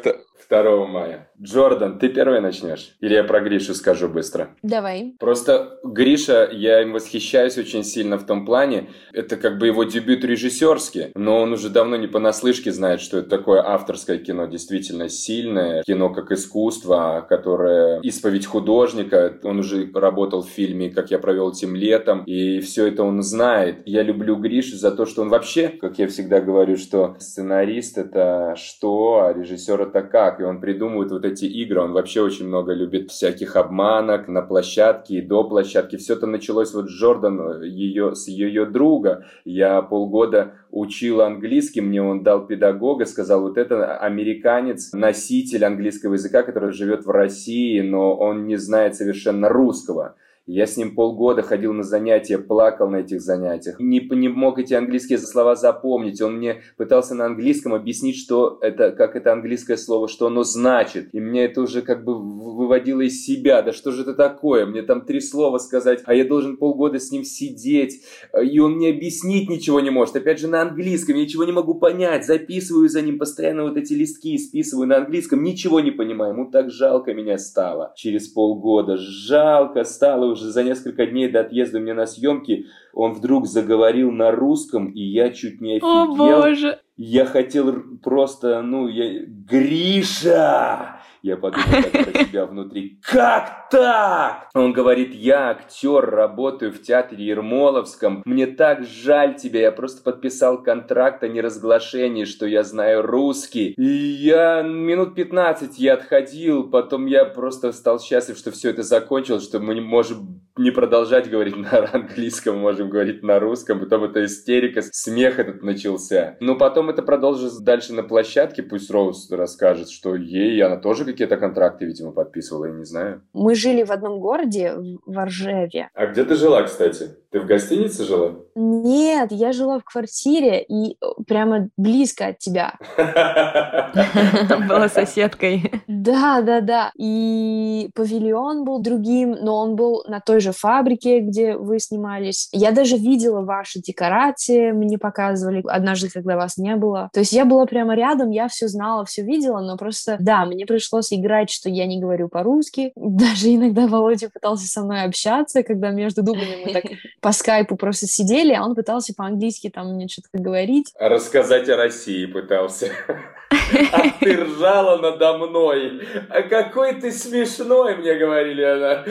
2 0.48 0.86
мая. 0.86 1.29
Джордан, 1.42 1.98
ты 1.98 2.10
первый 2.10 2.40
начнешь? 2.40 2.96
Или 3.00 3.14
я 3.14 3.24
про 3.24 3.40
Гришу 3.40 3.74
скажу 3.74 4.08
быстро? 4.08 4.50
Давай. 4.62 5.14
Просто 5.18 5.78
Гриша, 5.82 6.46
я 6.52 6.82
им 6.82 6.92
восхищаюсь 6.92 7.56
очень 7.56 7.82
сильно 7.82 8.18
в 8.18 8.26
том 8.26 8.44
плане, 8.44 8.90
это 9.14 9.36
как 9.36 9.58
бы 9.58 9.66
его 9.66 9.84
дебют 9.84 10.22
режиссерский, 10.22 11.12
но 11.14 11.40
он 11.40 11.54
уже 11.54 11.70
давно 11.70 11.96
не 11.96 12.08
понаслышке 12.08 12.72
знает, 12.72 13.00
что 13.00 13.18
это 13.18 13.30
такое 13.30 13.62
авторское 13.66 14.18
кино, 14.18 14.46
действительно 14.46 15.08
сильное, 15.08 15.82
кино 15.82 16.10
как 16.10 16.30
искусство, 16.30 17.24
которое 17.26 18.00
исповедь 18.00 18.44
художника, 18.44 19.38
он 19.42 19.60
уже 19.60 19.90
работал 19.94 20.42
в 20.42 20.48
фильме 20.48 20.90
«Как 20.90 21.10
я 21.10 21.18
провел 21.18 21.52
тем 21.52 21.74
летом», 21.74 22.22
и 22.24 22.60
все 22.60 22.86
это 22.86 23.02
он 23.02 23.22
знает. 23.22 23.82
Я 23.86 24.02
люблю 24.02 24.36
Гришу 24.36 24.76
за 24.76 24.90
то, 24.90 25.06
что 25.06 25.22
он 25.22 25.30
вообще, 25.30 25.68
как 25.68 25.98
я 25.98 26.06
всегда 26.06 26.42
говорю, 26.42 26.76
что 26.76 27.16
сценарист 27.18 27.96
это 27.96 28.56
что, 28.56 29.24
а 29.24 29.32
режиссер 29.32 29.80
это 29.80 30.02
как, 30.02 30.40
и 30.40 30.44
он 30.44 30.60
придумывает 30.60 31.10
вот 31.10 31.24
эти 31.24 31.29
игры, 31.32 31.80
он 31.80 31.92
вообще 31.92 32.20
очень 32.20 32.46
много 32.46 32.72
любит 32.72 33.10
всяких 33.10 33.56
обманок 33.56 34.28
на 34.28 34.42
площадке 34.42 35.18
и 35.18 35.20
до 35.20 35.44
площадки. 35.44 35.96
Все 35.96 36.14
это 36.14 36.26
началось 36.26 36.74
вот 36.74 36.88
с 36.88 36.92
Джордан, 36.92 37.62
ее, 37.62 38.14
с 38.14 38.28
ее 38.28 38.66
друга. 38.66 39.24
Я 39.44 39.82
полгода 39.82 40.54
учил 40.70 41.20
английский, 41.20 41.80
мне 41.80 42.02
он 42.02 42.22
дал 42.22 42.46
педагога, 42.46 43.04
сказал, 43.06 43.42
вот 43.42 43.58
это 43.58 43.96
американец, 43.96 44.92
носитель 44.92 45.64
английского 45.64 46.14
языка, 46.14 46.42
который 46.42 46.72
живет 46.72 47.06
в 47.06 47.10
России, 47.10 47.80
но 47.80 48.14
он 48.16 48.46
не 48.46 48.56
знает 48.56 48.96
совершенно 48.96 49.48
русского. 49.48 50.16
Я 50.52 50.66
с 50.66 50.76
ним 50.76 50.96
полгода 50.96 51.42
ходил 51.42 51.72
на 51.72 51.84
занятия, 51.84 52.36
плакал 52.36 52.90
на 52.90 52.96
этих 52.96 53.20
занятиях. 53.20 53.78
Не, 53.78 54.00
не 54.00 54.28
мог 54.28 54.58
эти 54.58 54.74
английские 54.74 55.18
слова 55.18 55.54
запомнить. 55.54 56.20
Он 56.20 56.38
мне 56.38 56.62
пытался 56.76 57.14
на 57.14 57.26
английском 57.26 57.72
объяснить, 57.72 58.16
что 58.16 58.58
это, 58.60 58.90
как 58.90 59.14
это 59.14 59.32
английское 59.32 59.76
слово, 59.76 60.08
что 60.08 60.26
оно 60.26 60.42
значит. 60.42 61.14
И 61.14 61.20
мне 61.20 61.44
это 61.44 61.60
уже 61.60 61.82
как 61.82 62.04
бы 62.04 62.18
выводило 62.18 63.02
из 63.02 63.24
себя. 63.24 63.62
Да 63.62 63.72
что 63.72 63.92
же 63.92 64.02
это 64.02 64.14
такое? 64.14 64.66
Мне 64.66 64.82
там 64.82 65.02
три 65.02 65.20
слова 65.20 65.58
сказать, 65.58 66.00
а 66.04 66.14
я 66.14 66.24
должен 66.24 66.56
полгода 66.56 66.98
с 66.98 67.12
ним 67.12 67.22
сидеть. 67.22 68.02
И 68.42 68.58
он 68.58 68.72
мне 68.72 68.90
объяснить 68.90 69.48
ничего 69.48 69.78
не 69.78 69.90
может. 69.90 70.16
Опять 70.16 70.40
же 70.40 70.48
на 70.48 70.62
английском. 70.62 71.14
Я 71.14 71.22
ничего 71.22 71.44
не 71.44 71.52
могу 71.52 71.74
понять. 71.74 72.26
Записываю 72.26 72.88
за 72.88 73.02
ним 73.02 73.20
постоянно 73.20 73.62
вот 73.62 73.76
эти 73.76 73.92
листки, 73.92 74.36
списываю 74.36 74.88
на 74.88 74.96
английском. 74.96 75.44
Ничего 75.44 75.78
не 75.78 75.92
понимаю. 75.92 76.32
Ему 76.32 76.50
так 76.50 76.72
жалко 76.72 77.14
меня 77.14 77.38
стало. 77.38 77.92
Через 77.94 78.26
полгода 78.26 78.96
жалко 78.96 79.84
стало 79.84 80.26
уже 80.39 80.39
уже 80.40 80.50
за 80.50 80.64
несколько 80.64 81.06
дней 81.06 81.28
до 81.28 81.40
отъезда 81.40 81.78
у 81.78 81.80
меня 81.80 81.94
на 81.94 82.06
съемки 82.06 82.66
он 82.92 83.12
вдруг 83.12 83.46
заговорил 83.46 84.10
на 84.10 84.30
русском, 84.30 84.90
и 84.90 85.02
я 85.02 85.30
чуть 85.30 85.60
не 85.60 85.76
офигел. 85.76 85.88
О, 85.88 86.16
боже! 86.16 86.80
Я 86.96 87.24
хотел 87.24 87.82
просто, 88.02 88.62
ну, 88.62 88.88
я... 88.88 89.24
Гриша! 89.26 90.99
Я 91.22 91.36
подумал 91.36 91.66
так 91.70 91.92
про 91.92 92.24
себя 92.24 92.46
внутри. 92.46 92.98
Как 93.02 93.68
так? 93.70 94.48
Он 94.54 94.72
говорит, 94.72 95.14
я 95.14 95.50
актер, 95.50 96.08
работаю 96.08 96.72
в 96.72 96.80
театре 96.80 97.24
Ермоловском. 97.26 98.22
Мне 98.24 98.46
так 98.46 98.84
жаль 98.84 99.36
тебя. 99.36 99.60
Я 99.60 99.72
просто 99.72 100.02
подписал 100.02 100.62
контракт 100.62 101.22
о 101.22 101.28
неразглашении, 101.28 102.24
что 102.24 102.46
я 102.46 102.62
знаю 102.62 103.02
русский. 103.02 103.74
И 103.76 103.82
я 103.82 104.62
минут 104.62 105.14
15 105.14 105.78
я 105.78 105.94
отходил. 105.94 106.70
Потом 106.70 107.06
я 107.06 107.24
просто 107.26 107.72
стал 107.72 108.00
счастлив, 108.00 108.38
что 108.38 108.50
все 108.50 108.70
это 108.70 108.82
закончилось, 108.82 109.44
что 109.44 109.60
мы 109.60 109.80
можем 109.80 110.40
не 110.56 110.70
продолжать 110.70 111.30
говорить 111.30 111.56
на 111.56 111.88
английском, 111.92 112.58
можем 112.58 112.90
говорить 112.90 113.22
на 113.22 113.38
русском. 113.38 113.80
Потом 113.80 114.04
эта 114.04 114.24
истерика, 114.24 114.82
смех 114.82 115.38
этот 115.38 115.62
начался. 115.62 116.36
Но 116.40 116.56
потом 116.56 116.90
это 116.90 117.02
продолжилось 117.02 117.58
дальше 117.58 117.92
на 117.92 118.02
площадке. 118.02 118.62
Пусть 118.62 118.90
Роуз 118.90 119.30
расскажет, 119.30 119.90
что 119.90 120.14
ей 120.14 120.60
она 120.62 120.76
тоже 120.76 121.04
какие-то 121.12 121.36
контракты, 121.36 121.84
видимо, 121.84 122.12
подписывала, 122.12 122.66
я 122.66 122.72
не 122.72 122.84
знаю. 122.84 123.22
Мы 123.32 123.54
жили 123.54 123.82
в 123.82 123.90
одном 123.90 124.20
городе, 124.20 124.74
в 125.06 125.18
Оржеве. 125.18 125.88
А 125.94 126.06
где 126.06 126.24
ты 126.24 126.34
жила, 126.34 126.62
кстати? 126.62 127.10
Ты 127.30 127.40
в 127.40 127.46
гостинице 127.46 128.04
жила? 128.04 128.36
Нет, 128.62 129.32
я 129.32 129.52
жила 129.52 129.78
в 129.78 129.84
квартире 129.84 130.62
и 130.62 130.92
э, 130.92 130.94
прямо 131.26 131.70
близко 131.78 132.26
от 132.26 132.38
тебя. 132.38 132.74
Была 134.68 134.88
соседкой. 134.88 135.72
Да, 136.00 136.40
да, 136.40 136.60
да. 136.60 136.92
И 136.96 137.90
павильон 137.94 138.64
был 138.64 138.80
другим, 138.80 139.32
но 139.32 139.56
он 139.56 139.76
был 139.76 140.02
на 140.08 140.20
той 140.20 140.40
же 140.40 140.52
фабрике, 140.52 141.20
где 141.20 141.56
вы 141.56 141.78
снимались. 141.78 142.48
Я 142.52 142.70
даже 142.70 142.96
видела 142.96 143.42
ваши 143.42 143.80
декорации, 143.80 144.70
мне 144.70 144.98
показывали 144.98 145.62
однажды, 145.66 146.08
когда 146.08 146.36
вас 146.36 146.56
не 146.56 146.74
было. 146.76 147.10
То 147.12 147.20
есть 147.20 147.32
я 147.32 147.44
была 147.44 147.66
прямо 147.66 147.94
рядом, 147.94 148.30
я 148.30 148.48
все 148.48 148.68
знала, 148.68 149.04
все 149.04 149.22
видела, 149.22 149.60
но 149.60 149.76
просто, 149.76 150.16
да, 150.20 150.46
мне 150.46 150.64
пришлось 150.64 151.12
играть, 151.12 151.50
что 151.50 151.68
я 151.68 151.86
не 151.86 152.00
говорю 152.00 152.28
по-русски. 152.28 152.92
Даже 152.96 153.54
иногда 153.54 153.86
Володя 153.86 154.30
пытался 154.30 154.66
со 154.66 154.82
мной 154.82 155.02
общаться, 155.02 155.62
когда 155.62 155.90
между 155.90 156.22
дублями 156.22 156.64
мы 156.64 156.72
так 156.72 156.84
по 157.20 157.32
скайпу 157.32 157.76
просто 157.76 158.06
сидели, 158.06 158.49
а 158.54 158.64
он 158.64 158.74
пытался 158.74 159.14
по-английски 159.14 159.70
там 159.70 159.94
мне 159.94 160.08
что-то 160.08 160.28
говорить. 160.32 160.92
Рассказать 160.98 161.68
о 161.68 161.76
России 161.76 162.26
пытался. 162.26 162.90
А 163.92 164.10
ты 164.20 164.36
ржала 164.36 164.98
надо 164.98 165.38
мной. 165.38 166.02
А 166.28 166.42
какой 166.42 167.00
ты 167.00 167.12
смешной, 167.12 167.96
мне 167.96 168.14
говорили 168.14 168.62
она. 168.62 169.04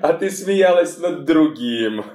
А 0.00 0.12
ты 0.12 0.30
смеялась 0.30 0.98
над 0.98 1.24
другим. 1.24 2.04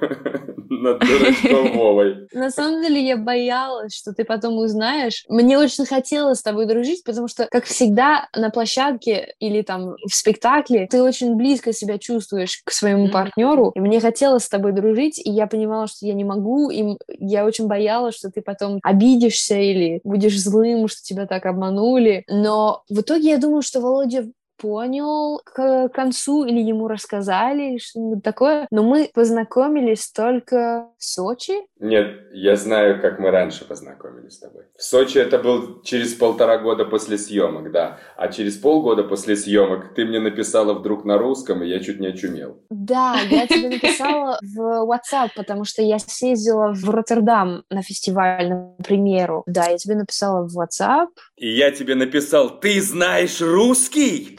Над 0.70 1.00
дурачком 1.00 1.78
Вовой. 1.78 2.28
На 2.32 2.50
самом 2.50 2.82
деле 2.82 3.04
я 3.04 3.16
боялась, 3.16 3.96
что 3.96 4.12
ты 4.12 4.24
потом 4.24 4.58
узнаешь. 4.58 5.24
Мне 5.28 5.58
очень 5.58 5.86
хотелось 5.86 6.38
с 6.38 6.42
тобой 6.42 6.66
дружить, 6.66 7.02
потому 7.04 7.26
что, 7.26 7.46
как 7.50 7.64
всегда, 7.64 8.28
на 8.36 8.50
площадке 8.50 9.34
или 9.40 9.62
там 9.62 9.96
в 10.06 10.14
спектакле 10.14 10.86
ты 10.88 11.02
очень 11.02 11.36
близко 11.36 11.72
себя 11.72 11.98
чувствуешь 11.98 12.60
к 12.64 12.70
своему 12.70 13.08
партнеру. 13.08 13.72
И 13.74 13.80
мне 13.80 13.98
хотелось 13.98 14.44
с 14.44 14.48
тобой 14.48 14.72
дружить, 14.72 15.18
и 15.18 15.30
я 15.30 15.46
понимала, 15.46 15.86
что 15.88 16.06
я 16.06 16.12
не 16.12 16.24
могу, 16.24 16.70
и 16.70 16.96
я 17.18 17.44
очень 17.44 17.66
боялась, 17.66 18.14
что 18.16 18.30
ты 18.30 18.42
потом 18.42 18.78
обидишься 18.82 19.56
или 19.56 20.00
будешь 20.04 20.38
злым, 20.38 20.86
что 20.86 21.02
тебя 21.02 21.17
так 21.26 21.46
обманули. 21.46 22.24
Но 22.28 22.84
в 22.88 23.00
итоге 23.00 23.30
я 23.30 23.38
думаю, 23.38 23.62
что 23.62 23.80
Володя 23.80 24.26
понял 24.58 25.40
к 25.44 25.88
концу 25.88 26.44
или 26.44 26.60
ему 26.60 26.88
рассказали 26.88 27.70
или 27.70 27.78
что-нибудь 27.78 28.22
такое. 28.22 28.66
Но 28.70 28.82
мы 28.82 29.10
познакомились 29.14 30.10
только 30.10 30.88
в 30.98 31.04
Сочи. 31.04 31.54
Нет, 31.80 32.06
я 32.32 32.56
знаю, 32.56 33.00
как 33.00 33.18
мы 33.18 33.30
раньше 33.30 33.64
познакомились 33.64 34.34
с 34.34 34.38
тобой. 34.38 34.64
В 34.76 34.82
Сочи 34.82 35.18
это 35.18 35.38
был 35.38 35.82
через 35.82 36.14
полтора 36.14 36.58
года 36.58 36.84
после 36.84 37.18
съемок, 37.18 37.72
да. 37.72 37.98
А 38.16 38.28
через 38.28 38.56
полгода 38.56 39.04
после 39.04 39.36
съемок 39.36 39.94
ты 39.94 40.04
мне 40.04 40.20
написала 40.20 40.74
вдруг 40.74 41.04
на 41.04 41.18
русском, 41.18 41.62
и 41.62 41.68
я 41.68 41.80
чуть 41.80 42.00
не 42.00 42.08
очумел. 42.08 42.58
Да, 42.70 43.16
я 43.30 43.46
тебе 43.46 43.68
написала 43.70 44.38
в 44.42 44.90
WhatsApp, 44.90 45.30
потому 45.36 45.64
что 45.64 45.82
я 45.82 45.98
съездила 45.98 46.72
в 46.72 46.90
Роттердам 46.90 47.64
на 47.70 47.82
фестиваль, 47.82 48.48
на 48.48 48.74
премьеру. 48.84 49.44
Да, 49.46 49.66
я 49.66 49.76
тебе 49.76 49.94
написала 49.94 50.46
в 50.46 50.58
WhatsApp. 50.58 51.08
И 51.36 51.48
я 51.48 51.70
тебе 51.70 51.94
написал, 51.94 52.58
ты 52.58 52.80
знаешь 52.80 53.40
русский? 53.40 54.38